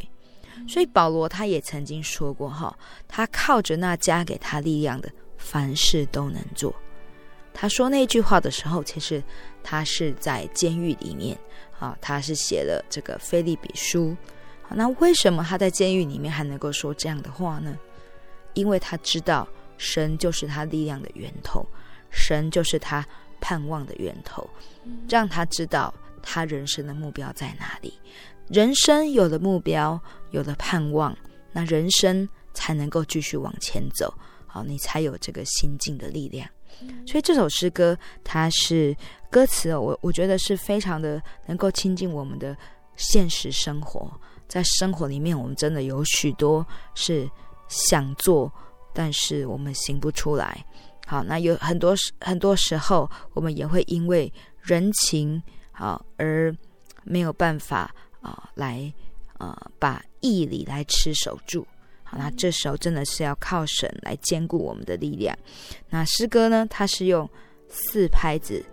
[0.67, 6.73] 所以保罗他也曾经说过哈，他靠着那加给他力量的，凡事都能做。
[7.54, 9.23] 他说那句话的时候，其实
[9.62, 11.38] 他是在监狱里面。
[11.80, 14.12] 啊，他是写了这个《腓立比书》。
[14.69, 17.78] 那为什么他在监狱里面还能够说这样的话呢？
[18.54, 19.45] 因为他知道
[19.78, 21.67] 神就是他力量的源头，
[22.10, 23.06] 神就是他
[23.41, 24.49] 盼望的源头，
[25.10, 27.99] 让他知道他人生的目标在哪里。
[28.49, 29.99] 人生有了目标，
[30.32, 31.15] 有了盼望，
[31.51, 34.13] 那人生才能够继续往前走。
[34.45, 36.47] 好，你才有这个心境的力量。
[37.08, 38.95] 所以这首诗歌，它是
[39.32, 42.56] 歌词哦，我我觉得是非常的能够亲近我们的
[42.95, 44.12] 现实生活。
[44.47, 47.29] 在生活里面，我们真的有许多是
[47.67, 48.51] 想做，
[48.93, 50.63] 但是我们行不出来。
[51.08, 56.56] 好，那有很多很多时候，我们也会因为人情好而
[57.03, 58.91] 没有办法啊，来
[59.38, 61.67] 啊把义理来持守住。
[62.03, 65.38] 好那这时候真的是要靠神来坚固我们的力量。
[65.89, 66.65] 那诗歌呢？
[66.69, 67.29] 它是用
[67.69, 68.63] 四拍子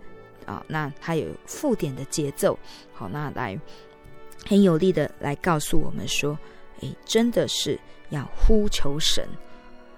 [0.45, 2.57] 啊，那它有附点的节奏，
[2.93, 3.59] 好，那来
[4.45, 6.37] 很有力的来告诉我们说，
[6.81, 9.27] 诶，真的是要呼求神。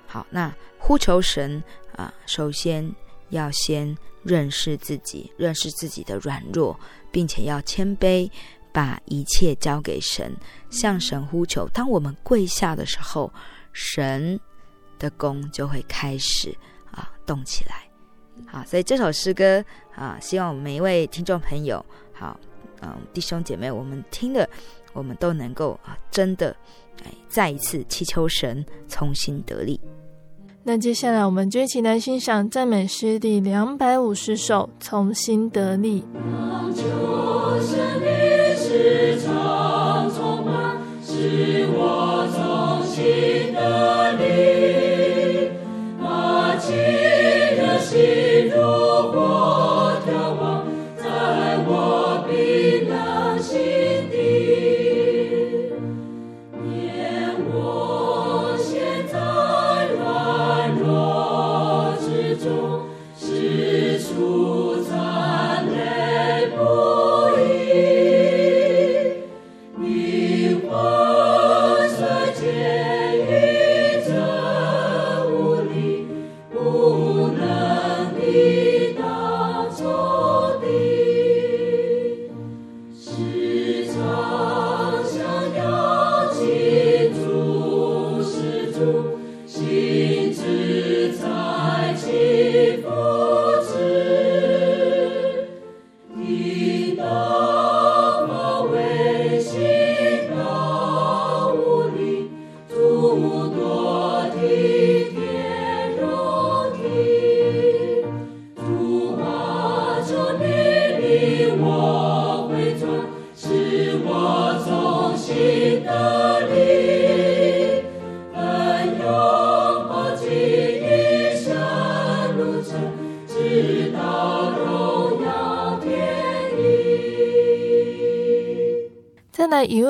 [0.07, 1.61] 好，那呼求神
[1.95, 2.89] 啊，首先
[3.29, 6.79] 要先认识自己，认识自己的软弱，
[7.11, 8.29] 并且要谦卑。
[8.73, 10.35] 把一切交给神，
[10.69, 11.67] 向神呼求。
[11.69, 13.31] 当我们跪下的时候，
[13.71, 14.37] 神
[14.97, 16.53] 的功就会开始
[16.91, 17.87] 啊动起来。
[18.47, 19.63] 好，所以这首诗歌
[19.95, 22.37] 啊，希望我们每一位听众朋友，好，
[22.81, 24.49] 嗯，弟兄姐妹，我们听的，
[24.91, 26.55] 我们都能够啊，真的
[27.05, 29.79] 哎，再一次祈求神重新得力。
[30.63, 36.01] 那接下来，我们就一起来欣赏赞美诗第两百五十首《重新得力》。
[38.73, 44.72] 是常充满，是我衷心的礼。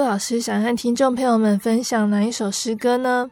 [0.04, 3.30] 老师想和听众朋友们分享哪一首诗歌呢？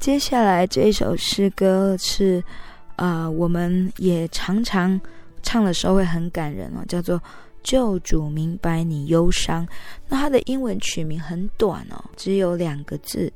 [0.00, 2.42] 接下来这一首诗歌是，
[2.96, 5.00] 啊、呃，我们也常常
[5.42, 7.16] 唱的时候会很感人哦，叫做
[7.62, 9.64] 《救主明白你忧伤》。
[10.08, 13.32] 那它的英文曲名很短哦，只有两个字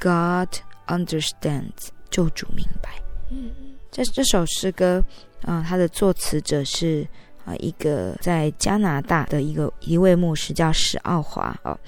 [0.00, 0.48] ：God
[0.88, 1.90] understands。
[2.10, 2.90] 救主明白。
[3.30, 3.50] 嗯，
[3.90, 5.00] 这这首诗歌
[5.42, 7.06] 啊、呃，它的作词者是
[7.44, 11.78] 啊，一个在加拿大的一个一位牧师叫史奥华哦。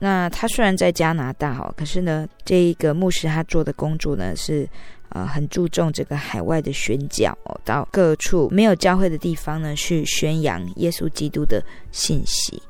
[0.00, 4.68] 那他虽然在加拿大哦，可是呢，这一个牧师他做的工作呢是。
[5.10, 7.32] 呃，很注重这个海外的宣教，
[7.64, 12.60] 到各处没有教会的地方呢，去宣扬耶稣基督的信息。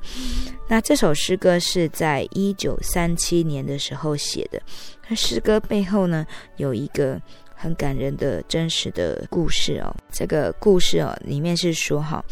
[0.69, 4.61] 那这首诗歌是在一九三七年的时候写的。
[5.09, 6.25] 那诗歌背后呢，
[6.57, 7.19] 有一个
[7.57, 9.93] 很感人的真实的故事哦。
[10.11, 12.23] 这个故事哦，里面是说哈，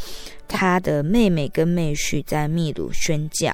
[0.47, 3.51] 他的妹妹跟妹婿在秘鲁宣教。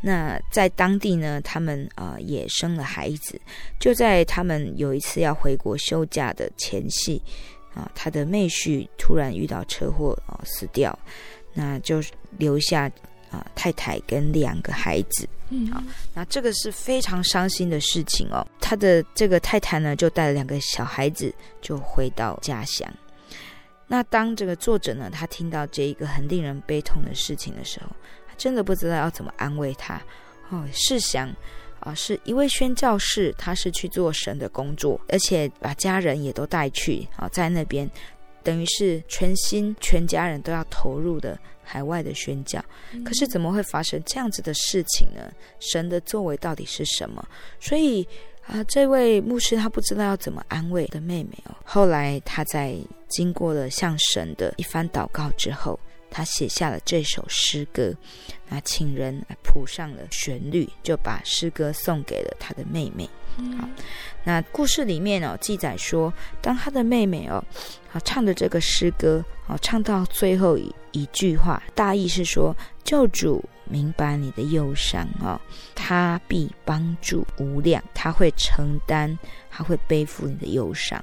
[0.00, 3.40] 那在当地呢，他们啊、也生了孩子。
[3.78, 7.22] 就在他们有一次要回国休假的前夕，
[7.74, 10.96] 啊，他的妹婿突然遇到车祸啊死掉，
[11.52, 12.02] 那就
[12.36, 12.90] 留下
[13.32, 15.28] 啊太太跟两个孩子。
[15.48, 15.82] 嗯，啊，
[16.14, 18.46] 那这个是非常伤心的事情哦。
[18.60, 22.88] 他的这个太太呢，就带了两个小孩子就回到家乡。
[23.86, 27.86] 那当这个作者呢，他听到这一个很令人悲痛的事情的时候。
[28.26, 30.00] 他真的不知道要怎么安慰他
[30.48, 30.66] 哦。
[30.72, 31.30] 试想
[31.80, 37.90] 啊，是一位宣教士，他是去做神的工作，而且把家人也都带去啊，在那边
[38.42, 42.62] 等于是全心全家人都要投入的海外的宣教。
[43.04, 45.32] 可是怎么会发生这样子的事情呢？
[45.58, 47.26] 神的作为到底是什么？
[47.60, 48.06] 所以
[48.46, 51.54] 啊，这位牧师他不知道要怎么安慰的妹妹哦。
[51.64, 52.76] 后来他在
[53.08, 55.78] 经过了向神的一番祷告之后。
[56.12, 57.92] 他写下了这首诗歌，
[58.48, 63.08] 那请人来谱上了旋律，就把诗歌送给了他的妹妹。
[63.58, 63.66] 好，
[64.24, 67.42] 那故事里面哦记载说，当他的妹妹哦
[67.90, 73.42] 啊唱的这个诗歌哦唱到最后一一句话，大意是说，救主
[73.72, 75.40] 明白你的忧伤哦，
[75.74, 79.18] 他必帮助无量，他会承担。
[79.54, 80.98] 他会背负你的忧伤。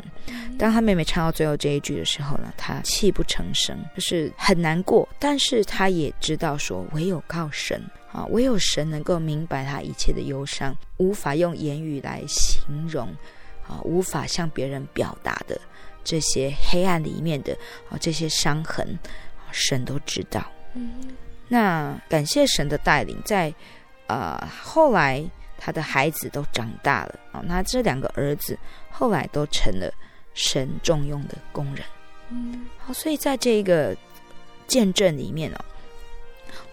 [0.57, 5.07] 当他妹妹唱到最后这一句的时候呢，他泣不成声，就是很难过。
[5.19, 7.79] 但是他也知道说，唯有靠神
[8.11, 13.07] 啊，唯有神能够明白他一切的忧伤，无法用言语来形容
[13.67, 15.61] 啊，无法向别人表达的
[16.03, 17.55] 这些黑暗里面的
[17.87, 18.97] 啊这些伤痕，
[19.51, 20.43] 神都知道。
[21.49, 23.53] 那感谢神的带领，在
[24.07, 25.29] 呃后来。
[25.61, 28.57] 他的孩子都长大了啊，那这两个儿子
[28.89, 29.93] 后来都成了
[30.33, 31.83] 神重用的工人。
[32.29, 33.93] 嗯，好，所以在这一个
[34.67, 35.59] 见证里面哦，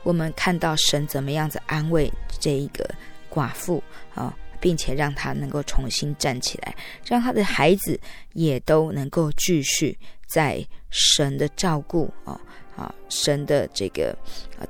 [0.05, 2.09] 我们看到神怎么样子安慰
[2.39, 2.89] 这一个
[3.29, 3.83] 寡妇
[4.15, 6.73] 啊，并且让他能够重新站起来，
[7.05, 7.99] 让他的孩子
[8.35, 9.99] 也都能够继续
[10.29, 12.41] 在神的照顾啊
[12.77, 14.17] 啊，神的这个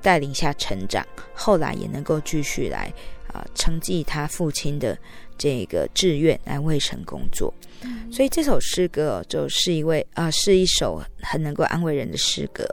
[0.01, 2.93] 带领下成长，后来也能够继续来。
[3.35, 4.97] 啊，承继他父亲的
[5.37, 7.53] 这个志愿来为神工作，
[7.83, 12.65] 嗯、所以这首诗歌就是一位啊，是一首很能够安慰人的诗歌。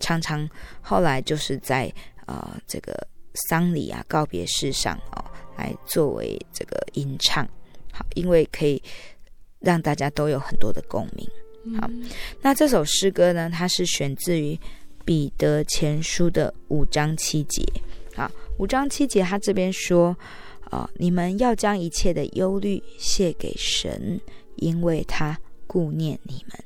[0.00, 0.48] 常常
[0.80, 1.92] 后来就是在
[2.24, 2.96] 啊这个
[3.48, 5.22] 丧礼啊告别式上哦，
[5.58, 7.46] 来作为这个吟唱。
[7.92, 8.82] 好，因为可以
[9.58, 11.28] 让大家都有很多的共鸣。
[11.80, 11.90] 好，
[12.40, 14.58] 那这首诗歌呢，它是选自于
[15.04, 17.64] 彼得前书的五章七节。
[18.16, 20.16] 啊，五章七节，他这边说，
[20.70, 24.18] 啊，你们要将一切的忧虑卸给神，
[24.54, 26.58] 因为他顾念你们。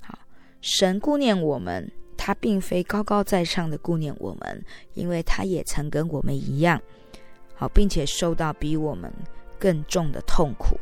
[0.00, 0.18] 好，
[0.62, 1.86] 神顾念我们，
[2.16, 6.80] 他并非高高在上的顾念我们，因为他也曾跟我们一样，
[7.54, 9.12] 好，并且受到比我们
[9.58, 10.80] 更重的痛苦，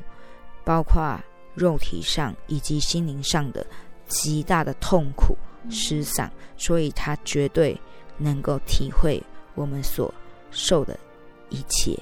[0.64, 1.20] 包括
[1.55, 3.64] 肉体上以及心灵上的
[4.07, 5.36] 极大的痛苦、
[5.70, 7.80] 失丧，所以他绝对
[8.18, 9.22] 能够体会。
[9.57, 10.12] 我们所
[10.50, 10.98] 受的
[11.48, 11.96] 一切，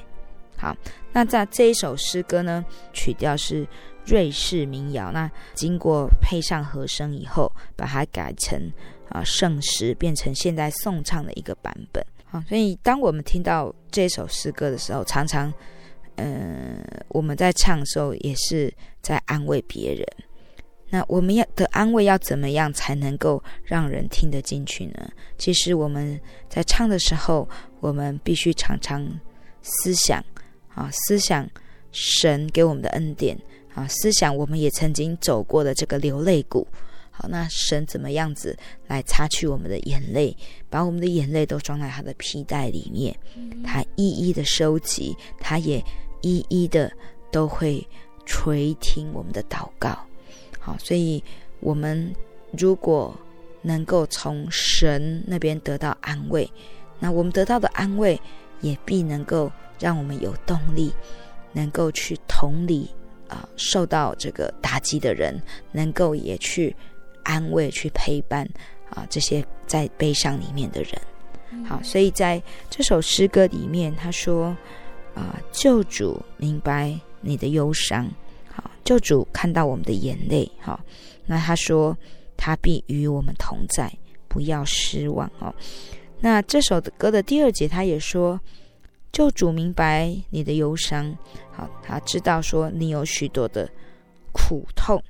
[0.56, 0.74] 好，
[1.12, 3.68] 那在这一首诗歌呢，曲调是
[4.06, 8.58] 瑞士民谣，那经过配上和声以后，把它改成
[9.10, 12.02] 啊圣诗，变成现在颂唱的一个版本。
[12.24, 15.52] 好，所以当我们听到这首诗歌的时候，常常，
[16.22, 20.06] 嗯、呃，我们在唱的时候也是在安慰别人。
[20.88, 25.10] 那我们要的安慰要怎么样才能够让人听得进去呢？
[25.38, 26.20] 其实我们
[26.50, 27.48] 在唱的时候，
[27.80, 29.08] 我们必须常常
[29.62, 30.22] 思想
[30.74, 31.48] 啊，思想
[31.92, 33.34] 神给我们的恩典
[33.74, 36.66] 啊，思想我们也曾经走过的这个流泪谷。
[37.10, 38.56] 好，那神怎么样子
[38.86, 40.36] 来擦去我们的眼泪，
[40.68, 43.14] 把我们的眼泪都装在他的皮带里面，
[43.62, 45.82] 他一一的收集，他也
[46.22, 46.90] 一一的
[47.30, 47.86] 都会
[48.24, 49.98] 垂听我们的祷告。
[50.58, 51.22] 好，所以
[51.60, 52.14] 我们
[52.56, 53.14] 如果
[53.60, 56.50] 能够从神那边得到安慰，
[56.98, 58.20] 那我们得到的安慰
[58.60, 60.92] 也必能够让我们有动力，
[61.52, 62.88] 能够去同理
[63.28, 65.40] 啊受到这个打击的人，
[65.72, 66.74] 能够也去
[67.24, 68.48] 安慰、去陪伴
[68.88, 70.92] 啊这些在悲伤里面的人。
[71.64, 74.56] 好，所以在这首诗歌里面，他说
[75.14, 78.10] 啊，救主明白你的忧伤，
[78.50, 80.80] 好，救主看到我们的眼泪，好，
[81.26, 81.96] 那他说
[82.36, 83.92] 他必与我们同在，
[84.28, 85.54] 不要失望哦。
[86.20, 88.40] 那这首歌的第二节，他也说，
[89.12, 91.16] 救主明白你的忧伤，
[91.50, 93.68] 好，他知道说你有许多的
[94.32, 95.02] 苦痛，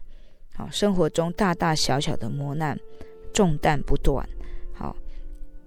[0.54, 2.78] 好，生活中大大小小的磨难，
[3.32, 4.28] 重担不断，
[4.74, 4.96] 好，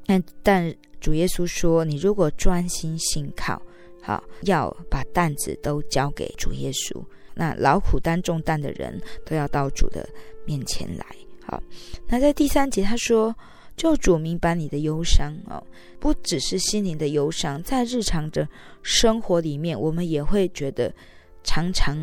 [0.05, 3.61] 但但主耶稣说，你如果专心信靠，
[4.05, 7.03] 好，要把担子都交给主耶稣，
[7.33, 10.07] 那劳苦担重担的人都要到主的
[10.45, 11.05] 面前来，
[11.43, 11.61] 好，
[12.07, 13.35] 那在第三节他说。
[13.77, 15.61] 救主明白你的忧伤哦，
[15.99, 18.47] 不只是心灵的忧伤，在日常的
[18.83, 20.89] 生活里面，我们也会觉得
[21.43, 21.93] 常常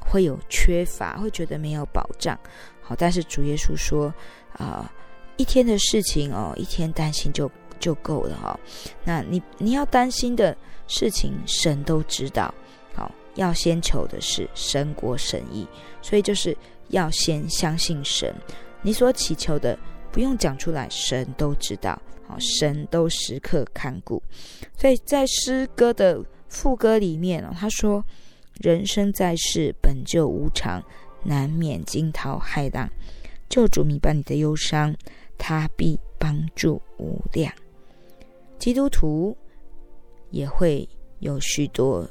[0.00, 2.36] 会有缺乏，会觉得没有保障。
[2.82, 4.12] 好，但是主耶稣说
[4.54, 4.92] 啊、
[5.36, 7.48] 一天的事情哦，一天担心就
[7.78, 8.60] 就够了哈、哦。
[9.04, 10.56] 那你你要担心的
[10.90, 12.52] 事情，神都知道。
[12.92, 15.66] 好，要先求的是神国神意，
[16.02, 16.54] 所以就是
[16.88, 18.34] 要先相信神，
[18.82, 19.78] 你所祈求的。
[20.12, 24.20] 不用讲出来，神都知道，好，神都时刻看顾。
[24.76, 28.04] 所以在诗歌的副歌里面哦，他说
[28.60, 30.82] ：“人生在世本就无常，
[31.22, 32.90] 难免惊涛骇浪。
[33.48, 34.92] 救主明白你的忧伤，
[35.38, 37.54] 他必帮助无量。”
[38.58, 39.36] 基督徒
[40.30, 42.08] 也会有许多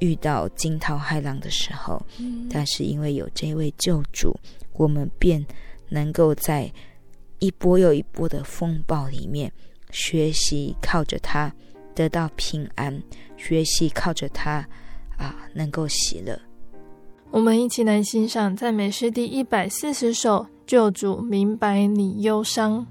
[0.00, 4.34] 遇到惊涛骇浪的时候，嗯，但是因为有这位救主，
[4.74, 5.44] 我们便
[5.88, 6.72] 能够在。
[7.38, 9.52] 一波又一波的风暴里面，
[9.90, 11.52] 学习靠着他
[11.92, 13.02] 得到平安，
[13.36, 14.64] 学习靠着他
[15.18, 16.40] 啊能够喜乐。
[17.32, 22.86] 我们一起来欣赏赞美诗第一百四十首《救主明白你忧伤》。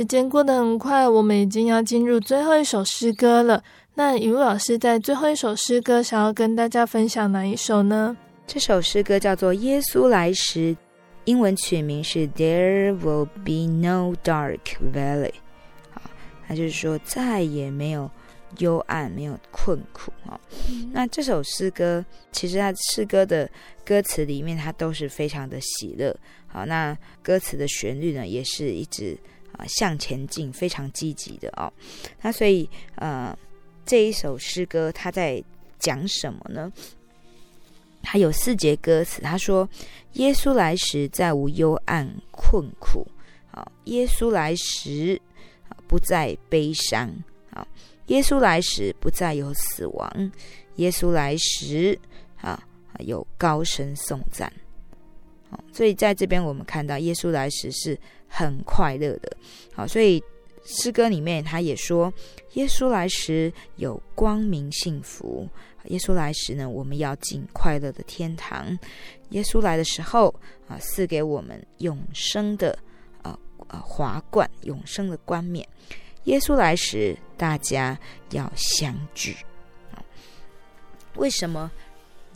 [0.00, 3.62] 时间过得很快，我们已经要进入最后一首诗歌了。
[3.92, 8.16] 那雨露老师在最后一首诗歌想要跟大家分享哪一首呢？
[8.46, 10.74] 这首诗歌叫做《耶稣来时》，
[11.26, 15.34] 英文曲名是 There Will Be No Dark Valley。
[15.90, 16.00] 好，
[16.48, 18.10] 那就是说再也没有
[18.56, 20.40] 幽暗，没有困苦啊。
[20.92, 23.46] 那这首诗歌其实它诗歌的
[23.84, 26.16] 歌词里面，它都是非常的喜乐。
[26.46, 29.14] 好，那歌词的旋律呢，也是一直
[29.66, 31.72] 向前进，非常积极的哦。
[32.22, 33.36] 那所以呃，
[33.84, 35.42] 这一首诗歌它在
[35.78, 36.72] 讲什么呢？
[38.02, 39.68] 它有四节歌词，他说
[40.14, 43.06] ：“耶稣来时，再无幽暗困苦。
[43.50, 45.20] 好，耶稣来时，
[45.86, 47.12] 不再悲伤。
[47.52, 47.66] 好，
[48.06, 50.32] 耶稣来时，不再有死亡。
[50.76, 51.98] 耶稣来时，
[52.40, 52.62] 啊，
[53.00, 54.50] 有高声颂赞。
[55.50, 57.98] 好，所以在这边我们看到，耶稣来时是
[58.28, 59.36] 很快乐的。
[59.74, 60.22] 好，所以
[60.64, 62.12] 诗歌里面他也说，
[62.54, 65.48] 耶稣来时有光明幸福。”
[65.86, 68.78] 耶稣来时呢，我们要进快乐的天堂。
[69.30, 70.32] 耶稣来的时候
[70.68, 72.78] 啊，赐给我们永生的
[73.22, 73.36] 啊
[73.66, 75.66] 啊华冠，永生的冠冕。
[76.24, 77.98] 耶稣来时，大家
[78.32, 79.34] 要相聚。
[81.16, 81.72] 为什么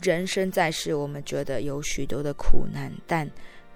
[0.05, 3.29] 人生在世，我们觉得有许多的苦难，但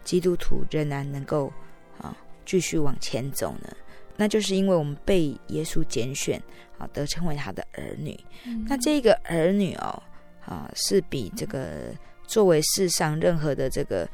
[0.03, 1.51] 基督徒仍然能够
[1.97, 2.15] 啊
[2.45, 3.69] 继续往前走呢？
[4.15, 6.41] 那就是因为我们被耶稣拣选。
[6.79, 8.17] 啊，得称为他的儿女。
[8.45, 10.01] 嗯、那这个儿女哦，
[10.45, 11.93] 啊，是比这个
[12.25, 14.07] 作为世上任何的这个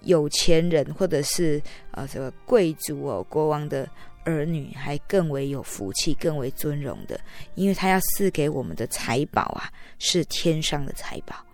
[0.00, 1.60] 有钱人或者是
[1.90, 3.86] 啊这个贵族哦国王的
[4.24, 7.20] 儿女还更为有福气，更为尊荣的，
[7.54, 11.45] 因为他要赐给我们的财宝啊，是天上的财宝。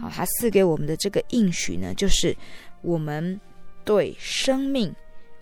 [0.00, 2.36] 好，他赐给我们的这个应许呢，就是
[2.82, 3.40] 我们
[3.84, 4.94] 对生命，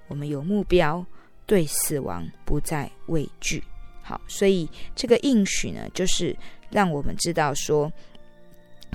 [0.07, 1.05] 我们有目标，
[1.47, 3.63] 对死亡不再畏惧。
[4.03, 6.37] 好，所以这个应许呢，就是
[6.71, 7.91] 让我们知道说，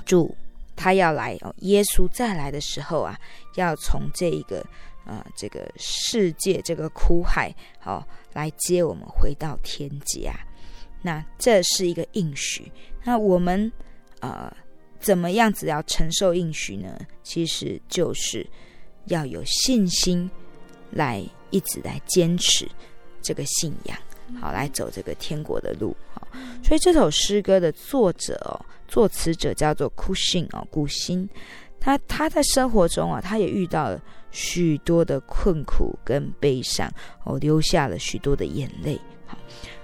[0.04, 0.34] 主
[0.76, 3.18] 他要来哦，耶稣再来的时候啊，
[3.56, 4.60] 要从这一个
[5.04, 10.34] 啊、呃、这个世界这个苦海，好、哦、来接我们回到天家。
[11.00, 12.72] 那这是一个应许。
[13.04, 13.70] 那我们
[14.18, 14.56] 啊、呃，
[15.04, 16.98] 怎么样子要承受应许呢？
[17.22, 18.44] 其实就是
[19.04, 20.30] 要有信心，
[20.90, 22.66] 来一直来坚持
[23.20, 23.96] 这个信仰。
[24.40, 25.94] 好，来走这个天国的路。
[26.12, 26.26] 好，
[26.62, 28.56] 所以这首诗歌的作者哦，
[28.88, 31.28] 作词者叫做顾辛哦，顾心。
[31.78, 36.90] 他他在生活中啊，他也遇到了许多的困苦跟悲伤
[37.24, 38.98] 哦，流下了许多的眼泪。
[39.26, 39.36] 好，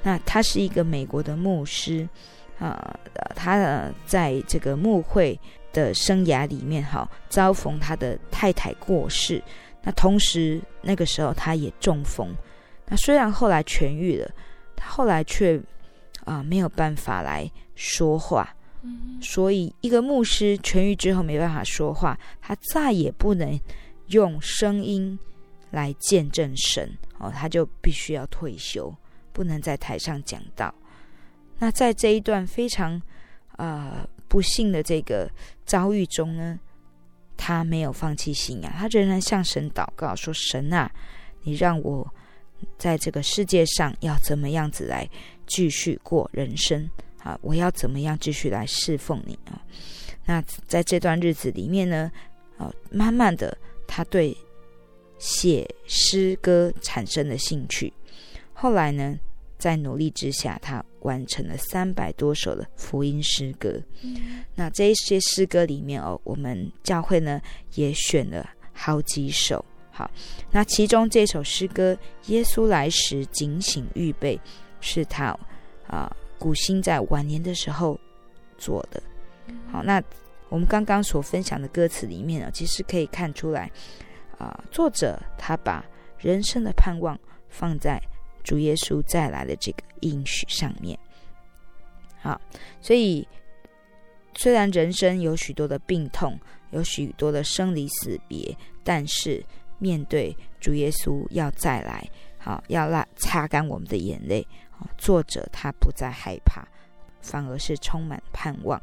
[0.02, 2.08] 那他是一个美国的牧师
[2.60, 2.94] 啊，
[3.34, 5.36] 他呢在这个牧会
[5.72, 9.42] 的生涯里面，哈，遭逢他的太太过世。
[9.82, 12.32] 那同时那个时候他也中风。
[12.86, 14.30] 那虽然后来痊愈了，
[14.76, 15.56] 他后来却
[16.24, 18.54] 啊、呃、没有办法来说话，
[19.22, 23.58] 所以一个牧师痊愈之后没办法说话，他再也不能
[24.08, 25.18] 用声音
[25.70, 28.94] 来见证神哦，他就必须要退休，
[29.32, 30.74] 不能在台上讲道。
[31.60, 33.00] 那在这一段非常、
[33.58, 35.30] 呃、不幸的这个
[35.64, 36.58] 遭遇中呢，
[37.36, 40.90] 他没有放弃信仰，他仍然向神祷告说：“神啊，
[41.44, 42.12] 你让我。”
[42.76, 45.08] 在这个世界上要怎么样子来
[45.46, 46.90] 继续过人生
[47.22, 47.38] 啊？
[47.40, 49.64] 我要怎么样继续来侍奉你啊？
[50.26, 52.12] 那在这段日子里面呢，
[52.58, 53.56] 啊，慢慢的
[53.86, 54.36] 他对
[55.18, 57.90] 写诗歌产生了兴趣。
[58.52, 59.18] 后来呢，
[59.56, 63.80] 在努力之下，他完成了三百多首的福音诗歌。
[64.02, 64.44] 嗯。
[64.54, 67.40] 那这些诗歌里面哦，我们教会呢
[67.74, 69.64] 也选了好几首。
[69.92, 70.10] 好，
[70.50, 71.94] 那其中这首诗歌
[72.26, 74.36] 《耶稣来时，警醒预备》
[74.80, 75.36] 是他
[75.86, 77.98] 啊，古辛在晚年的时候
[78.56, 79.02] 做的。
[79.70, 80.02] 好，那
[80.48, 83.70] 我们刚刚所分享的歌词里面呢，其实可以看出来
[84.38, 85.84] 啊，作者他把
[86.18, 88.00] 人生的盼望放在
[88.50, 90.98] 主耶稣再来的这个应许上面。
[92.20, 92.40] 好，
[92.80, 93.24] 所以
[94.34, 96.36] 虽然人生有许多的病痛，
[96.72, 99.40] 有许多的生离死别，但是。
[99.82, 104.46] 面对主耶稣要再来，好，要拉擦干我们的眼泪。
[104.98, 106.62] 作者他不再害怕，
[107.22, 108.78] 反而是充满盼望。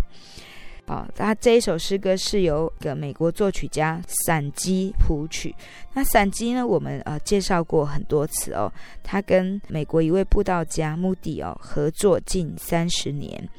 [0.88, 5.54] 好，他这一首诗歌是由一个美国作曲家闪基谱曲。
[5.94, 8.72] 那闪基呢，我们呃介绍过很多次哦。
[9.04, 13.50] 他跟美国一位布道家穆迪哦合作近三十年。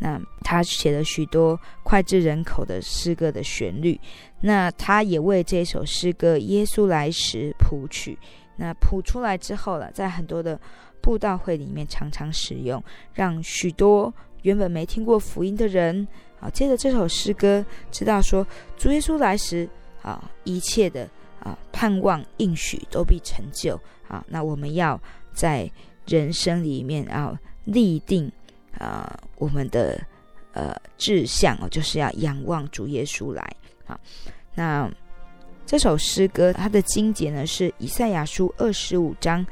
[0.00, 4.00] 那他写了许多脍炙人口的诗歌的旋律，
[4.40, 8.18] 那他也为这首诗歌《耶稣来时》谱曲。
[8.56, 10.60] 那谱出来之后了，在很多的
[11.00, 12.82] 布道会里面常常使用，
[13.14, 14.12] 让许多
[14.42, 16.08] 原本没听过福音的人
[16.42, 19.66] 啊，借着这首诗歌，知道说主耶稣来时
[20.02, 21.08] 啊，一切的
[21.40, 24.22] 啊盼望应许都必成就啊。
[24.28, 25.00] 那我们要
[25.32, 25.70] 在
[26.06, 28.30] 人生里面啊立定。
[28.78, 30.00] 啊、我们的
[30.54, 33.56] 呃志向哦，就是要仰望主耶稣来。
[33.84, 34.00] 好，
[34.56, 34.90] 那
[35.64, 39.46] 这首诗歌它的经节呢是以赛亚书二十五章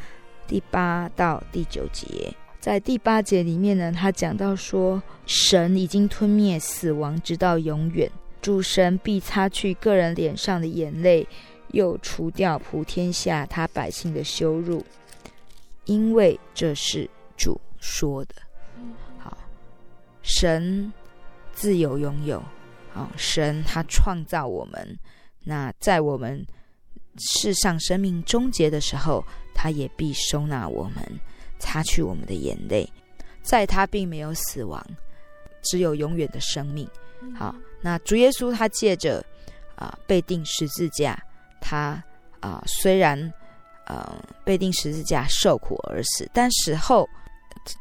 [0.49, 2.35] 第八到第九节。
[2.61, 8.11] 在第八节里面呢，他讲到说，神已经吞灭死亡，直到永远。
[8.43, 11.27] 主神必擦去个人脸上的眼泪，
[11.69, 14.85] 又除掉普天下他百姓的羞辱，
[15.87, 18.35] 因为这是主说的。
[19.19, 19.39] 好，
[20.23, 20.93] 神
[21.55, 22.43] 自有拥有。
[22.93, 24.99] 好，神他创造我们，
[25.45, 26.47] 那在我们
[27.19, 31.21] 世上生命终结的时候，他也必收纳我们。
[31.61, 32.91] 擦去我们的眼泪，
[33.43, 34.85] 在他并没有死亡，
[35.63, 36.89] 只有永远的生命。
[37.39, 39.25] 好，那主耶稣他借着
[39.77, 41.23] 啊、呃、被钉十字架，
[41.61, 42.03] 他
[42.41, 43.33] 啊、呃、虽然
[43.87, 47.07] 呃被钉十字架受苦而死，但死后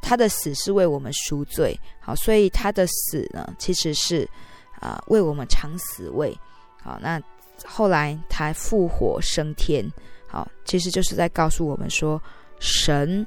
[0.01, 1.79] 他的死是为我们赎罪。
[2.01, 4.29] 好，所以他的死呢，其实是
[4.79, 6.37] 啊、呃、为我们尝死味。
[6.83, 7.21] 好，那
[7.65, 9.89] 后来他复活升天，
[10.27, 12.21] 好，其实就是在告诉我们说
[12.59, 13.25] 神。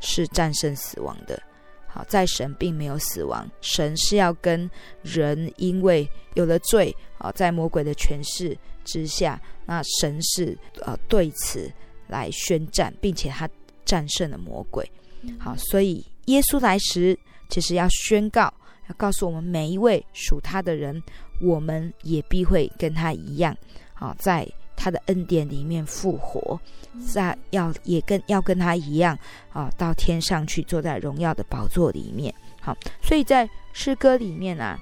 [0.00, 1.40] 是战胜死亡的，
[1.86, 4.70] 好，在神并没有死亡，神是要跟
[5.02, 11.70] 人因为有了罪啊，在魔鬼的权势之下，那神是呃对此
[12.06, 13.48] 来宣战，并且他
[13.84, 14.90] 战胜了魔鬼，
[15.38, 17.18] 好，所以耶稣来时，
[17.48, 18.52] 其实要宣告，
[18.88, 21.02] 要告诉我们每一位属他的人，
[21.40, 23.56] 我们也必会跟他一样，
[23.94, 24.48] 好，在。
[24.80, 26.58] 他的恩典里面复活，
[27.04, 29.18] 在要也跟要跟他一样
[29.52, 32.32] 啊，到天上去坐在荣耀的宝座里面。
[32.60, 34.78] 好，所以在诗歌里面啊，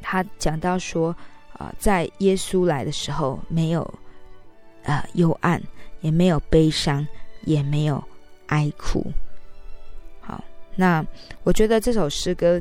[0.00, 1.14] 他讲到说
[1.52, 3.82] 啊，在耶稣来的时候，没有
[4.84, 5.62] 啊幽暗，
[6.00, 7.06] 也没有悲伤，
[7.44, 8.02] 也没有
[8.46, 9.04] 哀哭。
[10.20, 10.42] 好，
[10.74, 11.04] 那
[11.42, 12.58] 我觉得这首诗歌，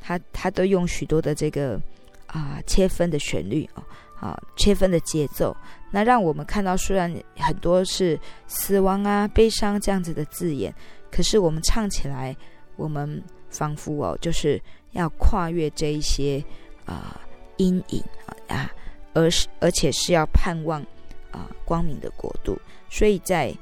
[0.00, 1.80] 他他都用许多的这个
[2.26, 3.84] 啊切分的旋律哦。
[4.20, 5.56] 啊，切分的节奏，
[5.90, 10.72] 那让我们看到，虽然很多是死亡啊、悲伤这样子的字眼，
[11.10, 12.36] 可是我们唱起来，
[12.76, 14.60] 我们仿佛哦，就是
[14.92, 16.44] 要跨越这一些
[16.84, 17.18] 啊、
[17.56, 18.04] 阴影
[18.46, 18.70] 啊，
[19.14, 20.82] 而是而且是要盼望
[21.30, 22.60] 啊、光明的国度。
[22.90, 23.56] 所以在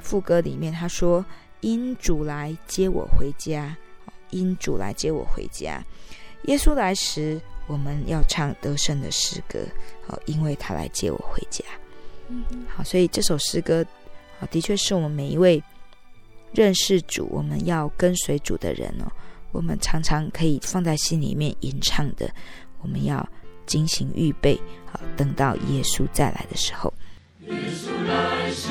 [0.00, 1.24] 副歌里面，他说
[1.62, 3.76] ：“因主来接我回家，
[4.30, 5.80] 因主来接我回家。”
[6.46, 7.40] 耶稣来时。
[7.66, 9.60] 我们要唱得胜的诗歌，
[10.06, 11.64] 好，因为他来接我回家。
[12.68, 13.84] 好，所以这首诗歌，
[14.40, 15.62] 啊，的确是我们每一位
[16.52, 19.10] 认识主、我们要跟随主的人哦，
[19.52, 22.30] 我们常常可以放在心里面吟唱的。
[22.80, 23.26] 我们要
[23.66, 26.92] 精心预备，好，等到耶稣再来的时候。
[27.46, 28.68] 耶稣来时，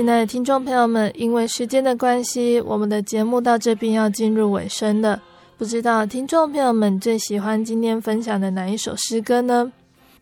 [0.00, 5.20] 亲爱的听众朋友们，因为时间的关系，我们的节目到这边要进入尾声了。
[5.58, 9.70] 不知道听众朋友们最喜欢今天分享的哪一首诗歌呢？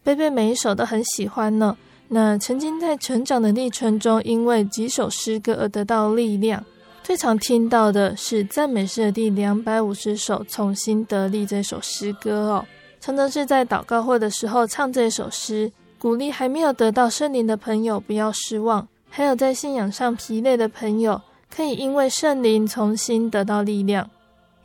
[0.03, 1.77] 贝贝每一首都很喜欢呢。
[2.09, 6.65] 那曾经在成长的历程中，因为几首诗歌而得到力量，
[7.05, 12.67] 最常听到的是赞美诗的第两百五十首《重新得力》这首诗歌哦，
[12.99, 15.71] 常常是在祷告会的时候唱这首诗，
[16.01, 21.21] 鼓励还没有得到圣灵的朋友不要失望，还有在信仰上疲累的朋友，
[21.55, 24.09] 可以因为圣灵重新得到力量。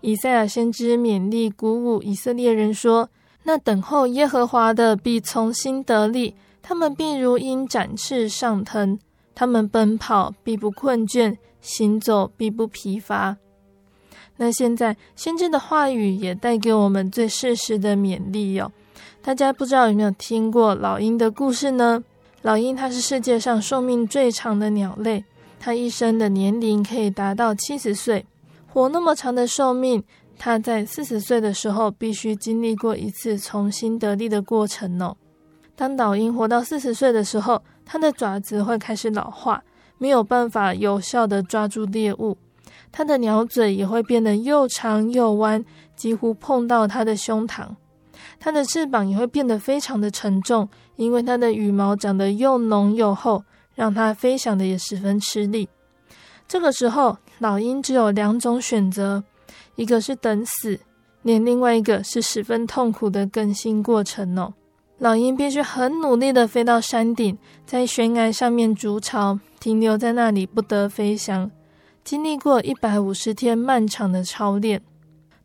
[0.01, 3.09] 以赛亚先知勉励鼓舞以色列人说
[3.43, 8.99] ：“那等候耶和华的必从新得力，他们必如鹰展翅上腾，
[9.33, 13.37] 他们奔跑必不困倦。”行走必不疲乏。
[14.35, 18.69] 那现在先知的话语也带给我们最适时的勉励哟。
[19.21, 22.03] 大家不知道有没有听过老鹰的故事呢？
[22.43, 25.23] 老鹰它是世界上寿命最长的鸟类，
[25.61, 28.25] 它一生的年龄可以达到七十岁。
[28.67, 30.03] 活那么长的寿命，
[30.37, 35.15] 它在四十岁的时候必须经历过一次重新得力的过程哦。
[35.73, 39.63] 当老鹰活到四十岁的时候，它的爪子会开始老化。
[39.97, 42.35] 没有办法有效地抓住猎物，
[42.91, 45.63] 它的鸟嘴也会变得又长又弯，
[45.95, 47.69] 几乎碰到它的胸膛。
[48.37, 53.43] 它的翅膀也会变得非常的沉重，因为它的羽毛长得又浓又厚，
[53.75, 55.67] 让它飞翔的也十分吃力。
[56.47, 59.23] 这个时候，老鹰只有两种选择：
[59.75, 60.79] 一个是等死，
[61.21, 64.53] 连另外一个是十分痛苦的更新过程哦。
[64.99, 71.49] 老鹰必须很努力地飞到山顶，在悬崖上面筑巢，停留在那里不得飞翔。
[72.03, 74.81] 经历过一百五十天漫长的操练，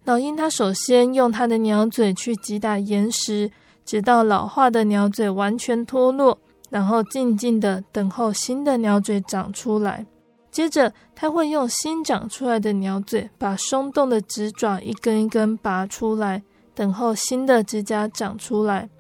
[0.04, 3.50] 老鹰它首先用它的鸟嘴去击打岩石，
[3.88, 10.04] 直到老化的鸟嘴完全脱落，然后静静地等候新的鸟嘴长出来。
[10.50, 16.42] 接着，它会用新长出来的鸟嘴把松动的指爪一根一根拔出来，
[16.74, 18.90] 等候新的指甲长出来。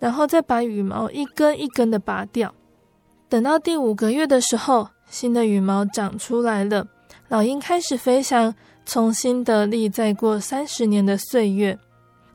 [0.00, 2.52] 然后再把羽毛一根一根的拔掉，
[3.28, 6.88] 等到第五个月的时候，新的羽毛长出来了，
[7.28, 8.52] 老鹰开始飞翔，
[8.84, 9.88] 重新得力。
[9.88, 11.78] 再过三十年的岁月，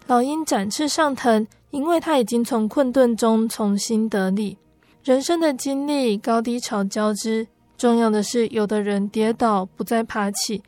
[0.05, 4.57] 老鹰展翅上腾，因为他已经从困顿中重新得力。
[5.03, 7.47] 人生的经历高低潮交织，
[7.77, 10.61] 重要的是，有的人跌倒不再爬起，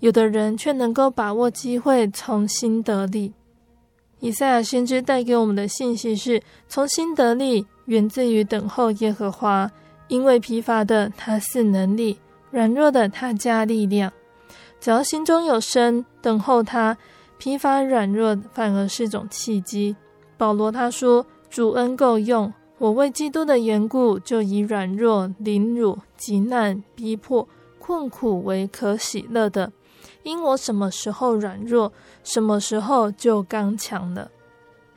[0.00, 3.32] 有的人却能够把握机会重新得力。
[4.20, 9.70] 以赛亚先知带给我们的信息是：重新得力，源自于等候耶和华。
[10.08, 12.16] 因为疲乏的他赐能力，
[12.52, 14.12] 软弱的他加力量。
[14.78, 16.96] 只要心中有神，等候他，
[17.38, 19.96] 疲乏软弱反而是种契机。
[20.36, 29.72] 保罗他说：“主恩够用，我为基督的缘故，就以软弱、凌辱、急难、逼迫、困苦为可喜乐的。”
[30.22, 31.92] 因我什么时候软弱，
[32.24, 34.30] 什么时候就刚强了。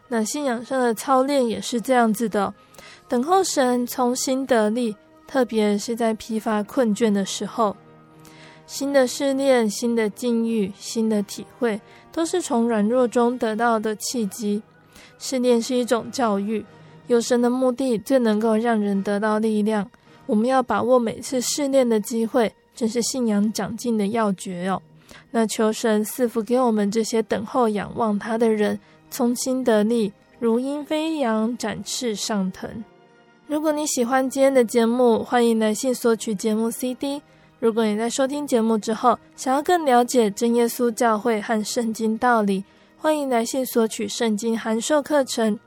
[0.07, 2.51] 那信仰上的操练也是这样子的，
[3.07, 4.95] 等候神从新得力，
[5.27, 7.77] 特别是在疲乏困倦的时候，
[8.65, 11.79] 新的试炼、新的境遇、新的体会，
[12.11, 14.63] 都是从软弱中得到的契机。
[15.19, 16.65] 试炼是一种教育，
[17.05, 19.87] 有神的目的最能够让人得到力量。
[20.25, 24.81] 我们要把握每次试炼的机会，这是信仰长进的要诀哦。
[25.31, 28.79] 那求神赐福给我们这些等候仰望他的人，
[29.11, 32.83] 从心得力，如鹰飞扬，展翅上腾。
[33.47, 37.21] 如果你喜欢今天的节目，欢迎来信索取节目 CD。
[37.59, 42.63] 如果你在收听节目之后，想要更了解真耶稣教会和圣经道理，
[43.01, 45.57] 欢迎来信索取圣经函授课程。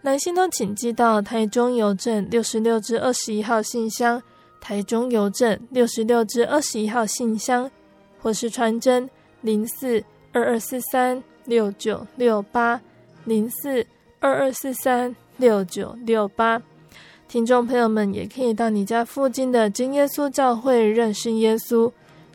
[0.00, 4.22] 来信都请寄到台中邮政六十六至二十一号信箱，
[4.60, 7.68] 台中邮政六十六至二十一号信箱。
[8.20, 9.10] 或是传真
[9.40, 12.80] 零四二二四三六九六八
[13.24, 13.84] 零四
[14.20, 16.62] 二二四三六九六八，
[17.26, 21.90] 听众朋友们也可以到你家附近的真耶稣教会认识耶稣，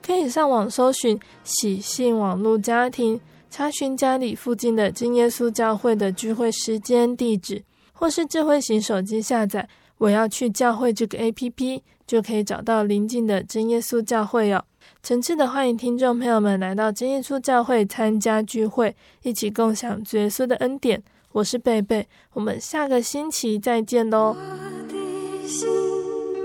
[0.05, 3.17] 可以上网搜寻喜信网络家庭，
[3.49, 9.67] 查询家里附近的真耶稣教会的聚会时间地址，或是智慧型手机下载
[9.97, 14.63] 我要去教会这个 APP，就可以找到邻近的真耶稣教会哦。
[15.01, 21.01] 诚挚的欢迎听众朋友们来到真耶稣教会参加聚会，一起共享主耶稣的恩典。
[21.31, 24.35] 我是贝贝，我们下个星期再见喽。
[24.35, 24.41] 我
[24.87, 25.67] 的心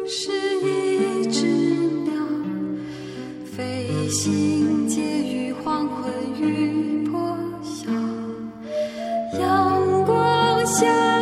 [0.07, 1.47] 是一只
[2.05, 2.13] 鸟，
[3.45, 4.89] 飞行
[10.83, 11.22] 家。